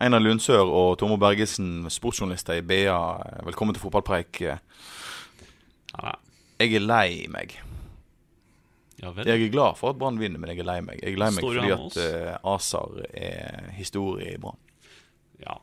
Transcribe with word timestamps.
Einar 0.00 0.22
Lundsør 0.24 0.64
og 0.64 0.94
Tormo 0.96 1.18
Bergesen, 1.20 1.82
sportsjournalister 1.92 2.56
i 2.56 2.62
BA. 2.64 2.96
Velkommen 3.44 3.76
til 3.76 3.82
fotballpreik. 3.82 4.38
Jeg 4.40 4.56
er 6.72 6.84
lei 6.84 7.26
meg. 7.28 7.52
ja. 9.02 9.12
Jeg 9.26 9.44
er 9.44 9.52
glad 9.52 9.76
for 9.76 9.90
at 9.92 9.98
Brann 10.00 10.20
vinner, 10.20 10.40
men 10.40 10.50
jeg 10.54 10.58
er 10.62 10.68
lei 10.70 10.78
meg. 10.80 11.02
Jeg 11.02 11.12
er 11.12 11.18
lei 11.20 11.30
meg 11.36 11.44
fordi 11.44 11.70
at 11.76 11.96
ASAR 12.00 12.40
Azar 12.54 12.90
er 13.12 13.68
historie 13.76 14.34
i 14.34 14.40
Brann. 14.40 14.56
Ja. 15.44 15.54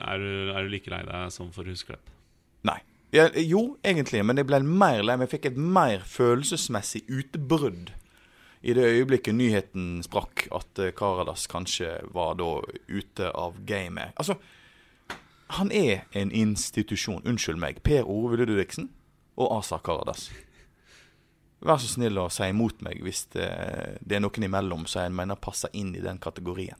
Er 0.00 0.16
du, 0.22 0.30
er 0.54 0.60
du 0.64 0.68
like 0.72 0.90
lei 0.92 1.02
deg 1.04 1.32
som 1.34 1.52
for 1.52 1.68
Husklepp? 1.68 2.04
Nei. 2.64 2.80
Ja, 3.12 3.28
jo, 3.36 3.76
egentlig, 3.84 4.24
men 4.24 4.40
jeg 4.40 4.48
ble 4.48 4.62
mer 4.64 5.04
lei 5.04 5.16
meg. 5.18 5.28
Jeg 5.28 5.34
fikk 5.36 5.46
et 5.52 5.60
mer 5.60 6.00
følelsesmessig 6.08 7.04
utbrudd 7.12 7.92
i 8.62 8.74
det 8.74 8.84
øyeblikket 8.86 9.34
nyheten 9.34 10.02
sprakk 10.06 10.46
at 10.54 10.78
eh, 10.78 10.92
Karadas 10.94 11.48
kanskje 11.50 11.96
var 12.14 12.36
da 12.38 12.60
ute 12.88 13.30
av 13.34 13.58
gamet. 13.66 14.14
Altså, 14.16 14.38
han 15.58 15.72
er 15.74 16.06
en 16.16 16.30
institusjon. 16.32 17.26
Unnskyld 17.26 17.58
meg. 17.60 17.82
Per 17.82 18.06
Ove 18.08 18.38
Ludvigsen 18.38 18.88
og 19.36 19.58
Asa 19.58 19.80
Karadas. 19.82 20.30
Vær 21.62 21.78
så 21.78 21.90
snill 21.90 22.18
å 22.18 22.30
si 22.32 22.48
imot 22.50 22.80
meg 22.82 23.02
hvis 23.04 23.26
det, 23.34 23.50
det 24.02 24.18
er 24.18 24.22
noen 24.24 24.46
imellom 24.48 24.86
som 24.90 25.04
jeg 25.04 25.14
mener 25.14 25.38
passer 25.38 25.70
inn 25.78 25.92
i 25.94 26.02
den 26.02 26.18
kategorien. 26.22 26.78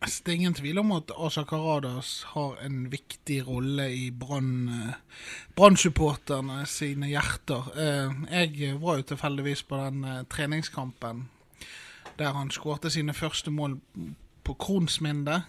Altså, 0.00 0.22
det 0.24 0.32
er 0.32 0.36
ingen 0.38 0.54
tvil 0.54 0.78
om 0.78 0.92
at 0.94 1.10
Asa 1.18 1.42
Karadas 1.42 2.22
har 2.34 2.60
en 2.62 2.84
viktig 2.92 3.40
rolle 3.48 3.88
i 3.90 4.10
Brann- 4.10 4.68
eh, 4.70 6.64
sine 6.66 7.06
hjerter. 7.10 7.72
Eh, 7.74 8.12
Jeg 8.30 8.80
var 8.80 8.96
jo 8.96 9.02
tilfeldigvis 9.02 9.62
på 9.62 9.76
den 9.76 10.04
eh, 10.04 10.22
treningskampen 10.30 11.28
der 12.18 12.32
han 12.32 12.50
skårte 12.50 12.90
sine 12.90 13.14
første 13.14 13.50
mål 13.50 13.80
på 14.44 14.54
Kronsminde. 14.54 15.42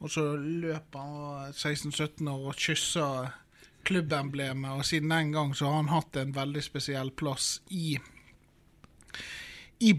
Og 0.00 0.10
så 0.10 0.36
løp 0.36 0.94
han 0.94 1.52
16-17 1.52 2.28
år 2.28 2.48
og 2.48 2.54
kyssa 2.56 3.30
klubbemblemet, 3.84 4.70
og 4.70 4.84
siden 4.84 5.10
den 5.10 5.32
gang 5.32 5.54
så 5.56 5.64
har 5.66 5.76
han 5.76 5.88
hatt 5.88 6.16
en 6.16 6.34
veldig 6.36 6.62
spesiell 6.62 7.10
plass 7.10 7.60
i 7.70 7.98
i 9.80 9.92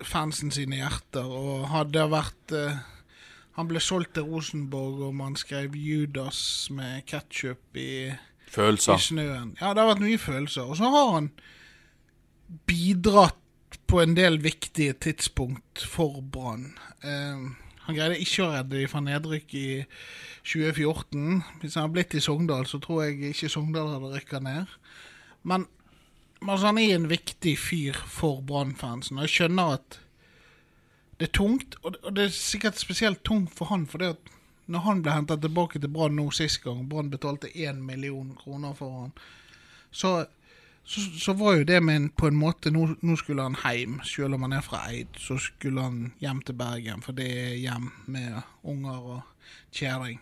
Brann-fansen 0.00 0.50
sine 0.50 0.80
hjerter, 0.80 1.26
og 1.28 1.68
hadde 1.70 2.06
vært 2.10 2.54
eh, 2.56 2.78
Han 3.58 3.68
ble 3.68 3.80
solgt 3.82 4.14
til 4.14 4.24
Rosenborg, 4.24 5.02
og 5.08 5.14
man 5.14 5.36
skrev 5.36 5.74
Judas 5.76 6.70
med 6.70 7.04
ketsjup 7.04 7.76
i, 7.76 8.08
i 8.08 8.98
snøen. 9.04 9.56
Ja, 9.60 9.74
det 9.74 9.82
har 9.82 9.90
vært 9.90 10.04
mye 10.04 10.18
følelser. 10.18 10.70
Og 10.70 10.78
så 10.78 10.88
har 10.88 11.10
han 11.12 11.28
bidratt 12.66 13.36
på 13.90 14.00
en 14.00 14.14
del 14.16 14.40
viktige 14.40 14.94
tidspunkt 14.94 15.82
for 15.84 16.22
Brann. 16.22 16.72
Eh, 17.02 17.50
han 17.84 17.98
greide 17.98 18.20
ikke 18.22 18.46
å 18.46 18.52
redde 18.54 18.78
dem 18.78 18.88
fra 18.88 19.02
nedrykk 19.04 19.54
i 19.58 19.68
2014. 20.46 21.42
Hvis 21.60 21.74
han 21.74 21.84
hadde 21.84 21.96
blitt 21.98 22.16
i 22.16 22.22
Sogndal, 22.24 22.64
så 22.70 22.80
tror 22.80 23.04
jeg 23.04 23.34
ikke 23.34 23.50
Sogndal 23.50 23.92
hadde 23.92 24.14
rykka 24.14 24.40
ned. 24.46 24.72
Men 25.42 25.66
altså, 26.48 26.70
han 26.70 26.78
er 26.78 26.94
en 26.94 27.10
viktig 27.10 27.56
fyr 27.58 27.98
for 28.08 28.40
Brann-fansen, 28.46 29.20
jeg 29.24 29.34
skjønner 29.34 29.76
at 29.78 30.00
det 31.20 31.28
er 31.28 31.36
tungt. 31.36 31.76
Og 31.84 31.96
det, 32.16 32.24
er 32.24 32.32
sikkert 32.32 32.80
spesielt 32.80 33.24
tungt 33.24 33.52
for 33.54 33.68
han, 33.68 33.86
for 33.86 34.00
når 34.70 34.84
han 34.86 35.02
ble 35.04 35.12
henta 35.12 35.36
tilbake 35.36 35.80
til 35.80 35.92
Brann 35.92 36.16
nå 36.16 36.30
sist 36.32 36.62
gang, 36.64 36.86
Brann 36.88 37.10
betalte 37.12 37.52
én 37.52 37.82
million 37.84 38.32
kroner 38.38 38.72
for 38.78 39.02
han, 39.02 39.12
så, 39.90 40.24
så, 40.84 41.02
så 41.20 41.34
var 41.36 41.58
jo 41.58 41.66
det 41.68 41.82
med 41.84 41.96
en, 41.96 42.08
på 42.08 42.30
en 42.30 42.38
måte 42.40 42.72
nå, 42.72 42.86
nå 43.02 43.16
skulle 43.20 43.44
han 43.44 43.58
hjem. 43.60 43.98
Selv 44.06 44.38
om 44.38 44.46
han 44.46 44.56
er 44.56 44.64
fra 44.64 44.84
Eid, 44.88 45.18
så 45.18 45.36
skulle 45.42 45.84
han 45.84 46.12
hjem 46.22 46.40
til 46.46 46.56
Bergen, 46.56 47.04
for 47.04 47.18
det 47.18 47.28
er 47.28 47.58
hjem 47.58 47.90
med 48.06 48.40
unger 48.62 49.12
og 49.16 49.52
kjerring. 49.76 50.20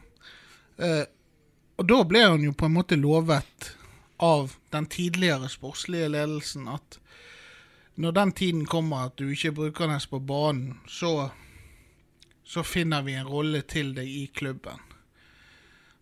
Eh, 0.82 1.04
og 1.78 1.87
da 1.87 1.98
ble 2.10 2.25
han 2.25 2.42
jo 2.42 2.56
på 2.59 2.66
en 2.66 2.75
måte 2.75 2.98
lovet 2.98 3.71
av 4.18 4.56
den 4.70 4.86
tidligere 4.86 5.48
sportslige 5.48 6.08
ledelsen 6.08 6.68
at 6.68 6.98
når 7.98 8.14
den 8.14 8.32
tiden 8.32 8.66
kommer 8.66 9.08
at 9.08 9.18
du 9.18 9.28
ikke 9.30 9.52
bruker 9.52 9.72
Brukernes 9.72 10.06
på 10.06 10.18
banen, 10.18 10.80
så, 10.86 11.30
så 12.44 12.62
finner 12.62 13.02
vi 13.02 13.16
en 13.18 13.26
rolle 13.26 13.62
til 13.66 13.90
deg 13.96 14.06
i 14.06 14.28
klubben. 14.34 14.78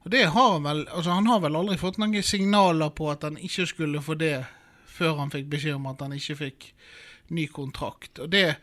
Og 0.05 0.11
det 0.13 0.27
har 0.31 0.53
han 0.53 0.63
vel 0.63 0.85
altså 0.93 1.11
Han 1.11 1.27
har 1.27 1.41
vel 1.41 1.57
aldri 1.57 1.79
fått 1.81 1.97
noen 1.99 2.23
signaler 2.23 2.93
på 2.95 3.09
at 3.11 3.25
han 3.27 3.39
ikke 3.39 3.67
skulle 3.67 4.03
få 4.03 4.15
det 4.15 4.45
før 4.87 5.17
han 5.19 5.33
fikk 5.33 5.49
beskjed 5.51 5.81
om 5.81 5.89
at 5.91 6.05
han 6.05 6.13
ikke 6.15 6.37
fikk 6.45 6.69
ny 7.35 7.49
kontrakt. 7.49 8.19
Og 8.19 8.31
det 8.33 8.57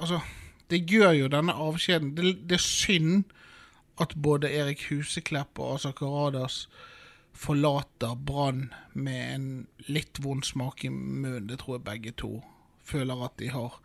Altså, 0.00 0.20
det 0.70 0.86
gjør 0.88 1.12
jo 1.12 1.28
denne 1.28 1.52
avskjeden 1.52 2.14
Det, 2.16 2.36
det 2.48 2.56
er 2.56 2.62
synd 2.62 3.24
at 4.00 4.14
både 4.16 4.48
Erik 4.48 4.86
Huseklepp 4.88 5.58
og 5.58 5.74
Asa 5.74 5.90
Karadas 5.92 6.68
forlater 7.40 8.14
Brann 8.14 8.74
med 8.92 9.34
en 9.34 9.66
litt 9.88 10.20
vond 10.20 10.44
smak 10.44 10.84
i 10.84 10.90
munnen. 10.92 11.46
Det 11.48 11.62
tror 11.62 11.78
jeg 11.78 11.86
begge 11.86 12.12
to 12.20 12.32
føler 12.84 13.24
at 13.24 13.38
de 13.40 13.48
har. 13.54 13.78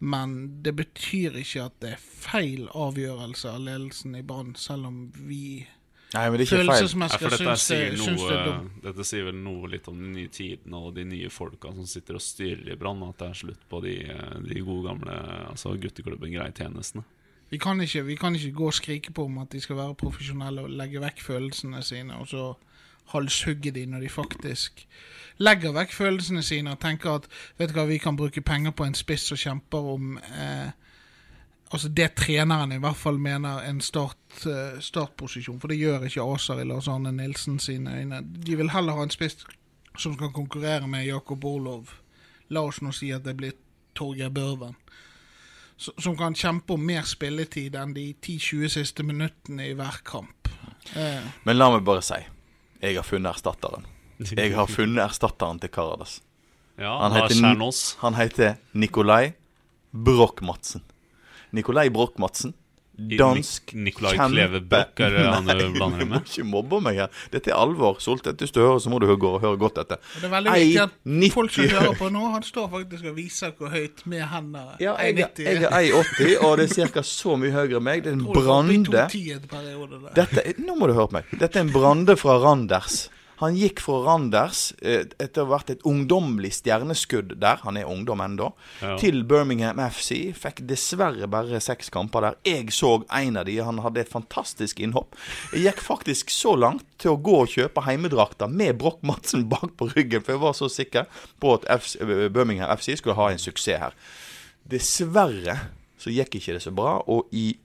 Men 0.00 0.62
det 0.64 0.72
betyr 0.78 1.36
ikke 1.42 1.66
at 1.68 1.76
det 1.84 1.90
er 1.92 2.00
feil 2.00 2.70
avgjørelse 2.72 3.52
av 3.52 3.60
ledelsen 3.66 4.16
i 4.16 4.24
Brann, 4.24 4.54
selv 4.56 4.88
om 4.88 5.04
vi 5.12 5.66
Nei, 6.10 6.24
men 6.26 6.40
det 6.40 6.46
er 6.46 6.64
ikke 6.64 6.72
feil. 6.72 6.88
Ja, 7.04 7.08
for 7.12 7.34
dette 7.36 7.36
syns, 7.44 7.66
sier, 7.68 7.92
det, 7.92 8.00
syns 8.02 8.24
det 8.24 8.32
er 8.34 8.48
dumt. 8.48 8.78
dette 8.82 9.04
sier 9.06 9.28
vel 9.28 9.36
noe 9.44 9.68
litt 9.70 9.86
om 9.92 10.00
den 10.00 10.16
nye 10.16 10.32
tiden 10.32 10.74
og 10.74 10.88
de 10.96 11.04
nye 11.06 11.28
folka 11.30 11.70
som 11.76 11.86
sitter 11.86 12.18
og 12.18 12.24
styrer 12.24 12.72
i 12.72 12.78
Brann. 12.80 13.04
At 13.06 13.20
det 13.20 13.28
er 13.28 13.38
slutt 13.44 13.62
på 13.70 13.82
de, 13.84 13.94
de 14.48 14.64
gode 14.64 14.88
gamle 14.88 15.20
altså 15.52 15.76
gutteklubben 15.78 16.32
Grei-tjenestene. 16.32 17.04
Vi 17.50 17.58
kan, 17.58 17.80
ikke, 17.80 18.04
vi 18.06 18.14
kan 18.14 18.34
ikke 18.34 18.52
gå 18.52 18.66
og 18.66 18.74
skrike 18.74 19.12
på 19.12 19.24
om 19.24 19.38
at 19.42 19.52
de 19.52 19.60
skal 19.60 19.76
være 19.76 19.94
profesjonelle 19.98 20.62
og 20.62 20.70
legge 20.70 21.00
vekk 21.02 21.22
følelsene 21.22 21.82
sine, 21.82 22.14
og 22.16 22.28
så 22.30 22.52
halshugge 23.10 23.72
de 23.74 23.86
når 23.90 24.04
de 24.04 24.08
faktisk 24.08 24.84
legger 25.42 25.72
vekk 25.74 25.92
følelsene 25.92 26.42
sine 26.46 26.76
og 26.76 26.80
tenker 26.80 27.16
at 27.16 27.26
vet 27.58 27.72
du 27.72 27.78
hva, 27.78 27.88
vi 27.88 27.98
kan 27.98 28.16
bruke 28.16 28.40
penger 28.40 28.70
på 28.76 28.86
en 28.86 28.94
spiss 28.94 29.26
som 29.30 29.40
kjemper 29.40 29.90
om 29.96 30.14
eh, 30.18 30.70
Altså 31.70 31.88
det 31.88 32.16
treneren 32.18 32.72
i 32.74 32.80
hvert 32.82 32.98
fall 32.98 33.18
mener 33.22 33.62
en 33.62 33.80
start, 33.80 34.18
eh, 34.42 34.80
startposisjon, 34.82 35.60
for 35.62 35.70
det 35.70 35.76
gjør 35.78 36.08
ikke 36.08 36.24
Aser 36.34 36.58
i 36.58 36.64
Lars 36.66 36.88
Arne 36.90 37.12
Nilsen 37.14 37.60
sine 37.62 37.94
øyne. 37.94 38.18
De 38.46 38.56
vil 38.58 38.72
heller 38.74 38.98
ha 38.98 39.04
en 39.06 39.14
spiss 39.14 39.44
som 39.94 40.16
skal 40.16 40.32
konkurrere 40.34 40.88
med 40.88 41.06
Jakob 41.06 41.44
Orlov. 41.44 41.92
La 42.48 42.64
oss 42.66 42.82
nå 42.82 42.90
si 42.90 43.12
at 43.14 43.22
det 43.22 43.36
blir 43.38 43.54
Torgeir 43.94 44.34
Børven. 44.34 44.74
Som 45.80 46.16
kan 46.18 46.34
kjempe 46.36 46.74
om 46.76 46.82
mer 46.84 47.06
spilletid 47.08 47.76
enn 47.80 47.94
de 47.96 48.10
10-20 48.20 48.68
siste 48.74 49.04
minuttene 49.06 49.70
i 49.70 49.74
hver 49.78 50.02
kamp. 50.04 50.50
Eh, 50.92 51.22
Men 51.48 51.56
la 51.56 51.70
meg 51.72 51.84
bare 51.86 52.02
si 52.04 52.18
jeg 52.80 52.96
har 52.96 53.04
funnet 53.04 53.34
erstatteren. 53.34 53.84
Jeg 54.36 54.52
har 54.56 54.66
funnet 54.68 55.00
erstatteren 55.04 55.58
til 55.60 55.68
Karadas. 55.72 56.18
Ja, 56.80 56.94
Han 57.00 57.12
heter, 57.12 57.96
han 58.00 58.14
heter 58.16 58.54
Nikolai 58.72 59.32
Broch-Madsen. 59.92 60.80
Nikolai 61.52 61.88
Broch-Madsen. 61.92 62.54
Dansk 63.18 63.72
Nik- 63.72 63.84
Nikolai 63.84 64.12
Kleve 64.18 64.60
Broch, 64.60 65.00
er 65.00 65.10
det 65.16 65.24
han 65.26 65.46
du 65.46 65.52
Nei, 65.54 65.68
blander 65.76 65.98
du 65.98 66.04
det 66.04 66.08
må 66.10 66.14
med? 66.18 66.26
ikke 66.28 66.44
mobbe 66.46 66.80
meg 66.84 66.98
her. 67.00 67.08
Dette 67.32 67.50
er 67.50 67.56
alvor. 67.56 67.96
Soltvedt, 68.02 68.38
hvis 68.44 68.52
du 68.52 68.60
hører, 68.60 68.78
så 68.84 68.90
må 68.92 68.98
du 69.00 69.06
høre, 69.08 69.38
høre 69.42 69.56
godt 69.60 69.78
etter. 69.82 70.00
det 70.20 70.24
er 70.28 70.34
veldig 70.34 70.54
viktig 70.56 70.82
at 70.84 70.96
90 71.04 71.34
folk 71.34 71.54
som 71.56 71.68
hører 71.74 71.94
på 72.00 72.10
nå, 72.12 72.24
han 72.34 72.42
står 72.46 72.68
faktisk 72.74 73.04
og 73.12 73.16
viser 73.16 73.54
hvor 73.58 73.72
høyt 73.72 74.04
med 74.06 74.26
hendene. 74.32 74.76
Ja, 74.80 74.96
jeg, 75.00 75.16
1,90. 75.16 75.48
jeg 75.48 75.62
er 75.64 76.02
1,80, 76.02 76.36
og 76.44 76.58
det 76.60 76.68
er 76.78 76.92
ca. 76.94 77.02
så 77.02 77.36
mye 77.40 77.54
høyere 77.54 77.78
enn 77.80 77.86
meg. 77.88 78.02
Det 78.04 78.12
er 78.12 78.18
en 78.18 78.26
du 78.26 78.32
brande. 78.34 78.76
2,10 78.90 79.36
et 79.36 79.48
periode 79.50 80.02
der. 80.04 80.12
Dette, 80.20 80.54
nå 80.66 80.76
må 80.76 80.86
du 80.90 80.94
høre 80.98 81.08
på 81.12 81.18
meg. 81.20 81.32
Dette 81.40 81.58
er 81.62 81.66
en 81.68 81.72
brande 81.74 82.16
fra 82.20 82.36
Randers. 82.42 83.08
Han 83.40 83.54
gikk 83.56 83.80
fra 83.80 83.98
Randers 84.04 84.72
eh, 84.84 85.06
etter 85.18 85.42
å 85.42 85.46
ha 85.48 85.54
vært 85.56 85.70
et 85.72 85.84
ungdommelig 85.88 86.50
stjerneskudd 86.58 87.34
der, 87.40 87.56
han 87.64 87.78
er 87.80 87.88
ungdom 87.88 88.20
ennå, 88.20 88.50
Ja. 88.82 88.96
til 89.00 89.22
Birmingham 89.24 89.80
FC. 89.80 90.32
Fikk 90.36 90.60
dessverre 90.68 91.26
bare 91.30 91.60
seks 91.64 91.88
kamper 91.90 92.20
der. 92.26 92.36
Jeg 92.44 92.68
så 92.76 92.92
en 93.16 93.36
av 93.40 93.46
de, 93.48 93.56
han 93.64 93.78
hadde 93.80 94.00
et 94.04 94.12
fantastisk 94.12 94.80
innhopp. 94.84 95.16
Jeg 95.54 95.64
gikk 95.70 95.80
faktisk 95.86 96.30
så 96.34 96.52
langt 96.58 96.84
til 97.00 97.14
å 97.14 97.22
gå 97.22 97.38
og 97.42 97.48
kjøpe 97.48 97.84
heimedrakter 97.86 98.48
med 98.52 98.76
Broch-Madsen 98.78 99.48
bak 99.48 99.72
på 99.80 99.88
ryggen, 99.94 100.20
for 100.22 100.36
jeg 100.36 100.40
var 100.44 100.52
så 100.60 100.68
sikker 100.68 101.08
på 101.40 101.54
at 101.56 101.64
FC, 101.80 101.96
Birmingham 102.28 102.70
FC 102.76 102.96
skulle 103.00 103.16
ha 103.16 103.30
en 103.32 103.40
suksess 103.40 103.80
her. 103.80 103.96
Dessverre 104.70 105.56
så 106.00 106.12
gikk 106.12 106.36
ikke 106.38 106.54
det 106.56 106.62
så 106.64 106.72
bra, 106.74 106.98
og 107.08 107.28
i 107.32 107.56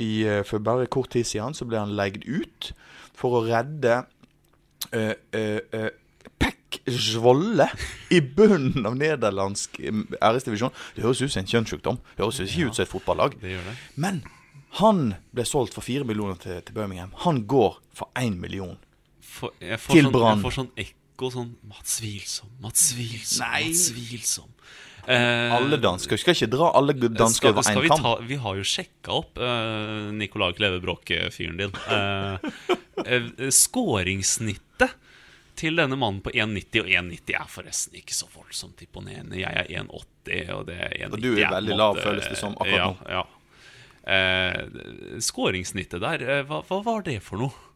i, 0.00 0.24
eh, 0.24 0.42
For 0.42 0.58
bare 0.58 0.86
kort 0.88 1.10
tid 1.12 1.26
siden 1.28 1.52
så 1.54 1.66
ble 1.68 1.76
han 1.78 1.90
leid 1.94 2.22
ut 2.26 2.70
for 3.14 3.36
å 3.36 3.42
redde 3.46 4.06
uh, 4.90 5.14
uh, 5.36 5.90
Zwolle 6.88 7.68
i 8.10 8.20
bunnen 8.20 8.86
av 8.88 8.96
nederlandsk 8.98 9.76
eh, 9.84 9.98
æresdivisjon. 10.24 10.72
Det 10.96 11.04
høres 11.04 11.20
ut 11.22 11.32
som 11.32 11.42
en 11.42 11.50
kjønnssykdom. 11.50 11.98
Det 12.16 12.24
høres 12.24 12.40
ikke 12.42 12.70
ut 12.70 12.78
som 12.78 12.86
et 12.86 12.90
fotballag. 12.90 13.36
Det 13.42 13.58
det. 13.66 13.74
Men 14.00 14.22
han 14.80 15.12
ble 15.36 15.44
solgt 15.46 15.76
for 15.76 15.84
fire 15.84 16.06
millioner 16.08 16.40
til, 16.40 16.58
til 16.64 16.76
Birmingham. 16.76 17.12
Han 17.26 17.44
går 17.46 17.76
for 17.94 18.10
én 18.18 18.38
million. 18.40 18.78
For, 19.20 19.54
jeg 19.60 19.78
får 19.80 19.98
Til 19.98 20.08
sånn, 20.08 20.14
Brann. 20.16 20.40
Jeg 20.40 20.46
får 20.46 20.56
sånn 20.58 20.72
ekko 20.86 21.30
sånn 21.32 21.52
Mats 21.70 21.98
Wilsom, 22.02 22.54
Mats 22.64 22.88
Wilsom, 22.96 23.44
Nei. 23.44 23.66
Mats 23.68 23.84
Wilsom. 23.96 24.48
Eh, 25.02 25.54
Alle 25.56 25.78
dansker. 25.82 26.18
Skal 26.20 26.36
ikke 26.36 26.50
dra 26.52 26.70
alle 26.78 26.94
dansker 26.94 27.50
over 27.50 27.66
én 27.66 27.80
vi, 27.82 27.90
kam. 27.90 28.04
ta, 28.04 28.12
vi 28.22 28.38
har 28.38 28.58
jo 28.58 28.66
sjekka 28.66 29.16
opp 29.18 29.40
uh, 29.42 30.12
Nicolai 30.14 30.52
Kleve 30.54 30.78
Bråke-fyren 30.82 31.58
din. 31.58 31.74
Eh, 31.90 32.38
eh, 32.38 32.76
Skåringssnittet 33.52 34.98
til 35.58 35.76
denne 35.76 35.98
mannen 36.00 36.22
på 36.24 36.32
1,90 36.32 36.80
og 36.82 36.88
1,90 36.88 37.36
er 37.36 37.50
forresten 37.50 38.00
ikke 38.00 38.16
så 38.16 38.28
voldsomt 38.32 38.82
imponerende. 38.84 39.38
Jeg 39.40 39.52
er 39.52 39.68
1,80, 39.82 40.52
og 40.56 40.66
det 40.70 40.78
er 40.78 40.96
1,90 40.96 41.12
Og 41.12 41.22
du 41.22 41.30
er 41.34 41.52
veldig 41.52 41.78
lav, 41.78 42.00
føles 42.00 42.28
det 42.30 42.38
som, 42.40 42.56
akkurat 42.56 42.80
ja, 42.80 42.88
nå. 42.88 43.12
Ja. 43.12 43.22
Eh, 44.02 45.20
Skåringssnittet 45.22 46.02
der, 46.02 46.24
eh, 46.24 46.42
hva, 46.48 46.62
hva 46.66 46.80
var 46.86 47.04
det 47.06 47.20
for 47.22 47.44
noe? 47.44 47.68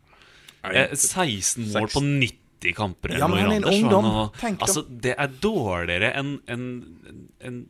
Eh, 0.67 0.97
16 0.97 1.69
mål 1.71 1.91
på 1.93 2.03
90 2.03 2.75
kamper 2.75 3.15
eller 3.15 3.23
Ja, 3.23 3.29
noe 3.31 3.45
han 3.45 3.53
er 3.55 3.61
en 3.61 3.69
ungdom. 3.71 4.09
Tenk 4.41 4.65
altså, 4.65 4.83
det 4.89 5.15
er 5.15 5.35
dårligere 5.43 6.11
enn 6.19 6.39
en, 6.51 6.65
en, 7.07 7.27
en, 7.41 7.65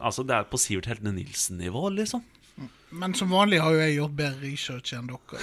Altså, 0.00 0.22
det 0.24 0.36
er 0.36 0.46
på 0.48 0.58
Sivert 0.60 0.86
Heltene 0.88 1.12
Nilsen-nivå, 1.18 1.90
liksom. 1.98 2.22
Men 2.90 3.14
som 3.14 3.30
vanlig 3.30 3.60
har 3.62 3.74
jo 3.74 3.82
jeg 3.82 3.96
gjort 3.96 4.14
bedre 4.18 4.42
research 4.42 4.94
enn 4.96 5.10
dere. 5.10 5.42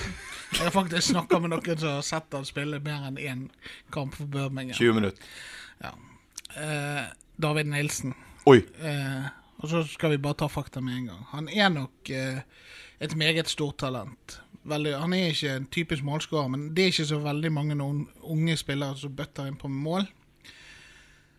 Jeg 0.51 0.65
har 0.65 0.73
faktisk 0.75 1.13
snakka 1.13 1.39
med 1.39 1.53
noen 1.53 1.79
som 1.79 1.93
har 1.95 2.03
sett 2.03 2.35
han 2.35 2.47
spille 2.47 2.79
mer 2.83 3.07
enn 3.07 3.19
én 3.21 3.45
kamp 3.93 4.17
for 4.17 4.27
Birmingham. 4.27 4.75
20 4.75 4.97
minutter. 4.99 5.29
Eh, 6.57 7.03
David 7.35 7.69
Nilsen. 7.71 8.13
Oi. 8.45 8.57
Eh, 8.83 9.29
og 9.57 9.69
så 9.69 9.83
skal 9.87 10.15
vi 10.15 10.19
bare 10.21 10.41
ta 10.41 10.49
fakta 10.51 10.81
med 10.81 10.97
en 10.97 11.07
gang. 11.11 11.23
Han 11.31 11.49
er 11.49 11.69
nok 11.69 12.09
eh, 12.09 12.43
et 12.99 13.15
meget 13.15 13.49
stort 13.49 13.77
talent. 13.77 14.39
Veldig, 14.67 14.97
han 14.99 15.13
er 15.13 15.31
ikke 15.31 15.55
en 15.55 15.67
typisk 15.71 16.03
målskårer, 16.03 16.47
men 16.51 16.69
det 16.75 16.83
er 16.83 16.91
ikke 16.91 17.07
så 17.07 17.21
veldig 17.23 17.51
mange 17.55 17.75
noen 17.79 18.07
unge 18.21 18.57
spillere 18.59 18.97
som 18.99 19.15
bøtter 19.15 19.47
inn 19.47 19.59
på 19.59 19.71
mål. 19.71 20.09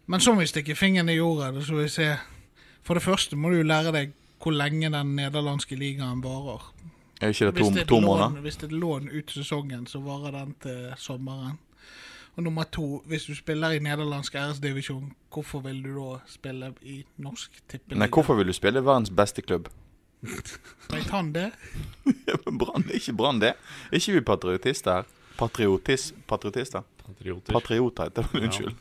Men 0.08 0.24
så 0.24 0.32
må 0.32 0.40
vi 0.40 0.48
stikke 0.48 0.76
fingeren 0.78 1.12
i 1.12 1.18
jorda. 1.18 1.52
Så 1.60 1.76
vi 1.76 1.88
se. 1.92 2.14
For 2.82 2.96
det 2.96 3.04
første 3.04 3.36
må 3.36 3.50
du 3.52 3.60
lære 3.60 3.92
deg 3.92 4.14
hvor 4.42 4.54
lenge 4.54 4.90
den 4.94 5.14
nederlandske 5.16 5.76
ligaen 5.76 6.20
varer. 6.24 6.68
Er 7.20 7.32
ikke 7.34 7.48
det 7.50 7.54
to, 7.64 7.70
det 7.74 7.80
et 7.82 7.88
to 7.88 7.98
lån- 8.00 8.04
måneder? 8.06 8.40
Hvis 8.44 8.56
det 8.56 8.68
er 8.68 8.74
et 8.74 8.80
lån 8.80 9.08
ut 9.18 9.30
sesongen, 9.34 9.86
så 9.90 9.98
varer 10.04 10.30
den 10.38 10.54
til 10.62 10.92
sommeren. 10.96 11.58
Og 12.36 12.42
nummer 12.46 12.62
to, 12.70 13.02
hvis 13.10 13.24
du 13.26 13.34
spiller 13.34 13.70
i 13.74 13.78
nederlandsk 13.82 14.34
æresdivisjon, 14.38 15.12
hvorfor 15.34 15.60
vil 15.64 15.80
du 15.82 15.90
da 15.98 16.18
spille 16.30 16.68
i 16.82 17.00
norsk 17.18 17.50
tippeliga? 17.68 17.98
Nei, 17.98 18.08
hvorfor 18.14 18.34
vil 18.38 18.46
du 18.46 18.52
spille 18.54 18.84
verdens 18.86 19.10
beste 19.10 19.42
klubb? 19.42 19.66
Veit 20.92 21.10
han 21.10 21.32
det? 21.34 21.50
Ja, 22.06 22.36
men 22.46 22.58
Brann 22.58 22.84
ikke 22.94 23.12
Brann, 23.18 23.40
det. 23.42 23.54
Er 23.90 23.98
ikke 23.98 24.12
vi 24.12 24.20
patriotister 24.20 24.92
her? 25.00 25.10
Patriotis, 25.38 26.12
patriotister? 26.28 26.82
Patrioter. 27.06 27.52
Patrioter 27.52 28.04
heter 28.08 28.22
det, 28.32 28.40
unnskyld. 28.42 28.74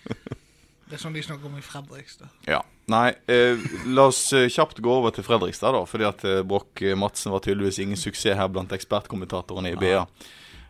Det 0.88 0.95
er 0.95 1.01
sånn 1.01 1.13
de 1.18 1.21
snakker 1.25 1.50
om 1.50 1.57
i 1.57 1.62
Fredrikstad. 1.65 2.30
Ja. 2.48 2.62
Nei, 2.88 3.13
eh, 3.28 3.57
la 3.86 4.06
oss 4.07 4.34
eh, 4.34 4.48
kjapt 4.48 4.78
gå 4.80 4.92
over 4.92 5.12
til 5.12 5.25
Fredrikstad, 5.28 5.75
da. 5.75 5.84
Fordi 5.84 6.06
at 6.07 6.22
eh, 6.24 6.44
Broch 6.48 6.80
eh, 6.80 6.95
Madsen 6.95 7.34
var 7.34 7.44
tydeligvis 7.44 7.81
ingen 7.84 8.00
suksess 8.00 8.39
her 8.39 8.48
blant 8.48 8.72
ekspertkommentatorene 8.72 9.74
i 9.74 9.80
BA. 9.81 10.06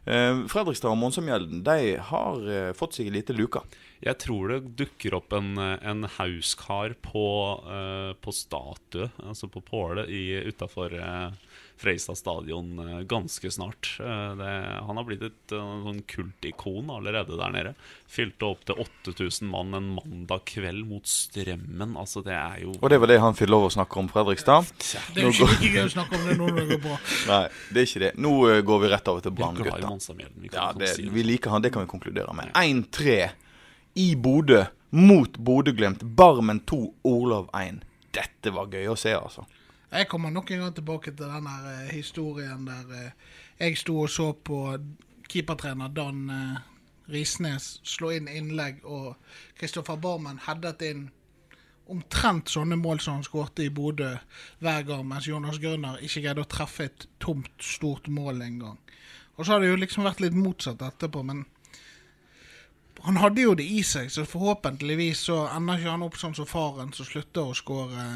Eh, 0.09 0.39
Fredrikstad 0.49 0.89
og 0.89 0.97
Monsomgjelden 0.97 1.61
de 1.67 1.93
har 2.09 2.73
fått 2.79 2.97
seg 2.97 3.11
en 3.11 3.19
lite 3.19 3.37
luka. 3.37 3.61
Jeg 4.03 4.19
tror 4.21 4.51
det 4.53 4.75
dukker 4.77 5.17
opp 5.17 5.33
en, 5.33 5.55
en 5.57 6.09
hauskar 6.17 6.93
på, 7.01 7.27
uh, 7.65 8.13
på 8.21 8.33
statue, 8.35 9.09
altså 9.25 9.49
på 9.49 9.63
påle 9.65 10.05
utafor 10.47 10.93
uh, 10.93 11.31
Freistad 11.77 12.15
stadion 12.17 12.79
uh, 12.79 12.99
ganske 12.99 13.51
snart. 13.51 13.97
Eh, 13.99 14.35
det, 14.35 14.49
han 14.81 14.97
har 14.97 15.05
blitt 15.05 15.21
et 15.21 15.53
eh, 15.53 15.67
sånn 15.83 15.99
kultikon 16.09 16.89
allerede 16.89 17.37
der 17.37 17.53
nede. 17.53 17.73
Fylte 18.09 18.47
opp 18.49 18.63
til 18.65 18.81
8000 18.81 19.45
mann 19.51 19.77
en 19.77 19.91
mandag 19.93 20.41
kveld 20.49 20.87
mot 20.89 21.05
Strømmen. 21.05 21.93
Altså, 22.01 22.23
det 22.25 22.33
er 22.33 22.63
jo 22.63 22.73
Og 22.79 22.89
det 22.89 22.97
var 23.03 23.13
det 23.13 23.19
han 23.21 23.37
fikk 23.37 23.51
lov 23.53 23.67
å 23.67 23.71
snakke 23.77 24.01
om 24.01 24.09
Fredrikstad. 24.09 24.71
Det 25.13 25.21
er 25.21 25.29
jo 25.29 25.35
ikke 25.45 25.69
gøy 25.75 25.83
å 25.83 25.93
snakke 25.99 26.17
om 26.17 26.25
det 26.25 26.37
nå 26.39 26.49
når 26.49 26.61
det 26.63 26.67
går 26.73 26.83
bra. 26.87 26.99
Nei, 27.31 27.43
det 27.69 27.83
er 27.83 27.91
ikke 27.91 28.05
det. 28.07 28.13
Nå 28.25 28.35
eh, 28.49 28.61
går 28.71 28.83
vi 28.83 28.93
rett 28.95 29.11
over 29.13 29.27
til 29.27 29.37
Brann, 29.37 29.61
gutta. 29.61 30.21
Ja, 30.49 30.69
det. 30.81 30.95
vi 31.13 31.27
liker 31.29 31.53
han, 31.53 31.61
det 31.61 31.75
kan 31.75 31.85
vi 31.85 31.93
konkludere 31.93 32.33
med. 32.37 32.55
1-3 32.57 33.19
i 33.97 34.15
Bodø 34.15 34.63
mot 34.89 35.37
Bodø-Glimt. 35.37 36.03
Barmen 36.03 36.59
2, 36.59 36.95
Orlov 37.03 37.49
1. 37.57 37.81
Dette 38.13 38.53
var 38.53 38.69
gøy 38.69 38.91
å 38.91 38.95
se, 38.99 39.15
altså. 39.17 39.47
Jeg 39.89 40.09
kommer 40.11 40.29
nok 40.31 40.51
en 40.51 40.65
gang 40.65 40.73
tilbake 40.75 41.13
til 41.15 41.31
den 41.31 41.47
eh, 41.47 41.89
historien 41.95 42.65
der 42.67 42.89
uh, 42.91 43.35
jeg 43.57 43.77
sto 43.79 43.95
og 44.03 44.11
så 44.11 44.33
på 44.35 44.59
keepertrener 45.31 45.89
Dan 45.95 46.25
uh, 46.29 46.59
Risnes 47.09 47.77
slå 47.87 48.11
inn 48.17 48.27
innlegg, 48.29 48.83
og 48.83 49.15
Kristoffer 49.57 49.97
Barmen 49.97 50.41
headet 50.45 50.83
inn 50.85 51.07
omtrent 51.87 52.51
sånne 52.51 52.75
mål 52.77 52.99
som 53.01 53.17
han 53.17 53.25
skårte 53.25 53.63
i 53.63 53.73
Bodø 53.73 54.11
hver 54.59 54.83
gang, 54.85 55.05
mens 55.07 55.29
Jonas 55.29 55.57
Grønner 55.63 56.03
ikke 56.03 56.25
greide 56.25 56.43
å 56.43 56.51
treffe 56.51 56.89
et 56.89 57.07
tomt, 57.23 57.53
stort 57.63 58.11
mål 58.11 58.43
en 58.43 58.59
gang. 58.61 58.81
Og 59.37 59.45
så 59.45 59.53
har 59.55 59.63
det 59.63 59.71
jo 59.71 59.79
liksom 59.79 60.05
vært 60.05 60.21
litt 60.21 60.35
motsatt 60.37 60.83
etterpå, 60.83 61.23
men 61.23 61.45
han 63.03 63.19
hadde 63.21 63.43
jo 63.43 63.53
det 63.57 63.65
i 63.67 63.83
seg, 63.85 64.09
så 64.11 64.25
forhåpentligvis 64.25 65.27
så 65.29 65.43
ender 65.53 65.79
ikke 65.79 65.93
han 65.93 66.05
opp 66.07 66.17
sånn 66.19 66.35
som 66.37 66.49
faren, 66.49 66.93
som 66.95 67.07
slutta 67.07 67.45
å 67.45 67.55
skåre 67.57 68.07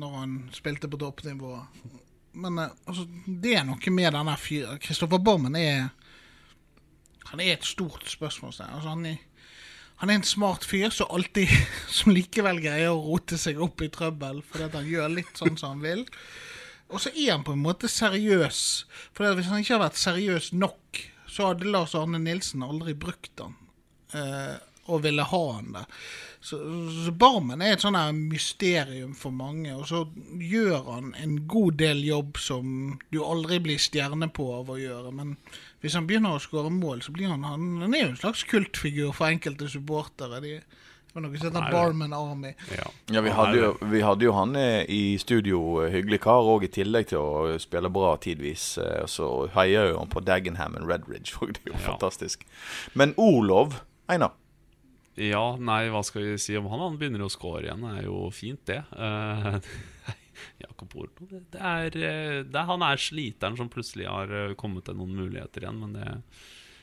når 0.00 0.16
han 0.20 0.34
spilte 0.56 0.88
på 0.92 1.00
toppnivå. 1.00 1.52
Men 2.36 2.58
eh, 2.60 2.74
altså, 2.84 3.06
det 3.26 3.54
er 3.56 3.64
noe 3.68 3.92
med 3.94 4.12
denne 4.12 4.34
fyren 4.40 4.80
Kristoffer 4.82 5.22
Bormen 5.24 5.56
er 5.56 5.86
Han 7.30 7.40
er 7.40 7.54
et 7.54 7.64
stort 7.64 8.04
spørsmålstegn. 8.10 8.74
Altså, 8.76 8.92
han, 8.92 9.06
er, 9.08 9.54
han 10.02 10.12
er 10.12 10.20
en 10.20 10.28
smart 10.28 10.66
fyr 10.68 10.92
som 10.92 11.10
alltid 11.16 11.48
Som 11.96 12.12
likevel 12.12 12.60
greier 12.64 12.92
å 12.92 13.00
rote 13.00 13.40
seg 13.40 13.60
opp 13.64 13.80
i 13.82 13.90
trøbbel 13.92 14.42
fordi 14.44 14.68
at 14.68 14.76
han 14.76 14.90
gjør 14.90 15.16
litt 15.16 15.40
sånn 15.40 15.56
som 15.56 15.76
han 15.76 15.84
vil. 15.84 16.04
Og 16.92 17.00
så 17.02 17.10
er 17.16 17.32
han 17.32 17.44
på 17.46 17.56
en 17.56 17.64
måte 17.64 17.88
seriøs. 17.90 18.60
For 19.16 19.34
hvis 19.34 19.48
han 19.50 19.64
ikke 19.64 19.74
har 19.74 19.86
vært 19.88 19.98
seriøs 19.98 20.52
nok, 20.54 21.00
så 21.26 21.50
hadde 21.50 21.72
Lars 21.72 21.96
Arne 21.98 22.20
Nilsen 22.22 22.62
aldri 22.62 22.94
brukt 22.94 23.42
han. 23.42 23.56
Eh, 24.14 24.56
og 24.86 25.00
ville 25.02 25.24
ha 25.26 25.38
han 25.56 25.72
der. 25.74 25.86
Så, 26.46 26.60
så 27.02 27.10
Barmen 27.18 27.58
er 27.64 27.72
et 27.74 27.82
sånn 27.82 27.96
her 27.98 28.12
mysterium 28.14 29.16
for 29.18 29.34
mange, 29.34 29.72
og 29.74 29.88
så 29.90 30.04
gjør 30.38 30.84
han 30.92 31.08
en 31.18 31.40
god 31.50 31.74
del 31.80 32.04
jobb 32.06 32.38
som 32.38 32.68
du 33.10 33.18
aldri 33.26 33.58
blir 33.64 33.80
stjerne 33.82 34.28
på 34.30 34.46
av 34.60 34.70
å 34.70 34.76
gjøre. 34.78 35.10
Men 35.10 35.32
hvis 35.82 35.96
han 35.98 36.06
begynner 36.06 36.36
å 36.36 36.42
skåre 36.44 36.70
mål, 36.70 37.02
så 37.02 37.10
blir 37.16 37.32
han 37.32 37.42
Han, 37.48 37.80
han 37.82 37.94
er 37.98 38.04
jo 38.04 38.12
en 38.12 38.20
slags 38.20 38.44
kultfigur 38.46 39.10
for 39.16 39.26
enkelte 39.26 39.66
supportere. 39.72 40.38
De, 40.44 40.52
det 40.60 41.16
var 41.18 41.24
noe 41.26 41.34
som 41.34 41.48
er 41.48 41.50
heter 41.50 41.66
Barman 41.74 41.74
Barmen 41.74 42.14
Army. 42.14 42.54
Ja, 42.76 42.86
Ja, 43.16 43.24
vi 43.26 43.34
hadde 43.40 43.58
jo, 43.58 43.72
vi 43.90 44.04
hadde 44.06 44.28
jo 44.28 44.36
han 44.38 44.54
eh, 44.60 44.84
i 44.86 45.02
studio, 45.18 45.64
eh, 45.82 45.90
hyggelig 45.96 46.20
kar, 46.28 46.46
og 46.46 46.62
i 46.62 46.70
tillegg 46.78 47.10
til 47.10 47.18
å 47.26 47.58
spille 47.58 47.90
bra 47.90 48.14
tidvis. 48.22 48.76
Så 49.10 49.32
heier 49.58 49.90
jo 49.90 49.98
han 50.04 50.14
på 50.14 50.22
Dagenham 50.22 50.78
og 50.78 50.86
Redridge, 50.94 51.34
og 51.42 51.56
det 51.58 51.64
er 51.66 51.72
jo 51.74 51.78
Ja. 51.80 51.88
fantastisk. 51.90 52.46
Men 52.94 53.18
Orlov, 53.18 53.80
Einar. 54.12 54.36
Ja, 55.16 55.56
nei, 55.56 55.86
hva 55.88 56.02
skal 56.04 56.26
vi 56.26 56.38
si 56.40 56.56
om 56.58 56.68
han? 56.68 56.82
Han 56.82 56.98
begynner 57.00 57.24
å 57.24 57.32
score 57.32 57.64
igjen. 57.64 57.84
Det 57.86 57.92
er 58.02 58.08
jo 58.08 58.18
fint, 58.34 58.62
det. 58.68 58.82
Uh, 58.92 59.56
Jakob 60.58 60.92
Orlo 60.96 61.26
det, 61.30 61.58
er, 61.60 61.96
eh, 61.96 62.42
det 62.44 62.58
er, 62.58 62.68
Han 62.68 62.84
er 62.84 63.00
sliteren 63.00 63.56
som 63.58 63.70
plutselig 63.72 64.08
har 64.10 64.32
eh, 64.32 64.54
kommet 64.58 64.86
til 64.88 64.98
noen 64.98 65.16
muligheter 65.16 65.64
igjen, 65.64 65.80
men 65.80 65.96
det 65.96 66.06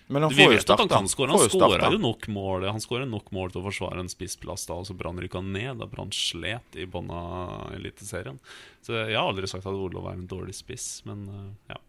Men 0.08 0.26
han 0.26 0.34
får 0.34 0.56
jo 0.56 0.64
at 0.76 0.96
han 0.98 1.10
score. 1.12 1.32
Han 1.32 1.54
skåra 1.54 1.92
jo 1.94 2.02
nok 2.02 2.28
mål 2.34 2.68
Han 2.72 2.84
skårer 2.84 3.10
nok 3.10 3.32
mål 3.36 3.54
til 3.54 3.62
å 3.62 3.68
forsvare 3.70 4.04
en 4.04 4.12
spissplass 4.12 4.66
da, 4.70 4.82
og 4.82 4.90
så 4.90 4.98
Brann 4.98 5.22
rykka 5.22 5.44
ned 5.46 5.80
da 5.82 5.90
Brann 5.90 6.14
slet 6.16 6.78
i 6.82 6.90
bånn 6.90 7.14
av 7.14 7.72
Eliteserien. 7.78 8.42
Så 8.84 8.98
jeg 8.98 9.18
har 9.18 9.30
aldri 9.30 9.50
sagt 9.50 9.70
at 9.70 9.74
Orlov 9.74 10.10
er 10.10 10.18
en 10.18 10.30
dårlig 10.30 10.58
spiss, 10.58 11.04
men 11.08 11.28
ja. 11.70 11.80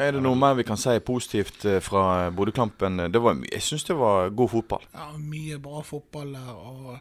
Er 0.00 0.14
det 0.14 0.22
noe 0.24 0.38
mer 0.38 0.54
vi 0.56 0.64
kan 0.64 0.80
si 0.80 0.94
positivt 1.04 1.66
eh, 1.68 1.80
fra 1.84 2.30
Bodø-kampen? 2.32 3.02
Jeg 3.50 3.64
syns 3.64 3.84
det 3.84 3.96
var 3.98 4.32
god 4.32 4.52
fotball. 4.54 4.86
Ja, 4.94 5.10
mye 5.18 5.58
bra 5.60 5.82
fotball 5.84 6.32
der. 6.32 6.52
Og 6.56 6.98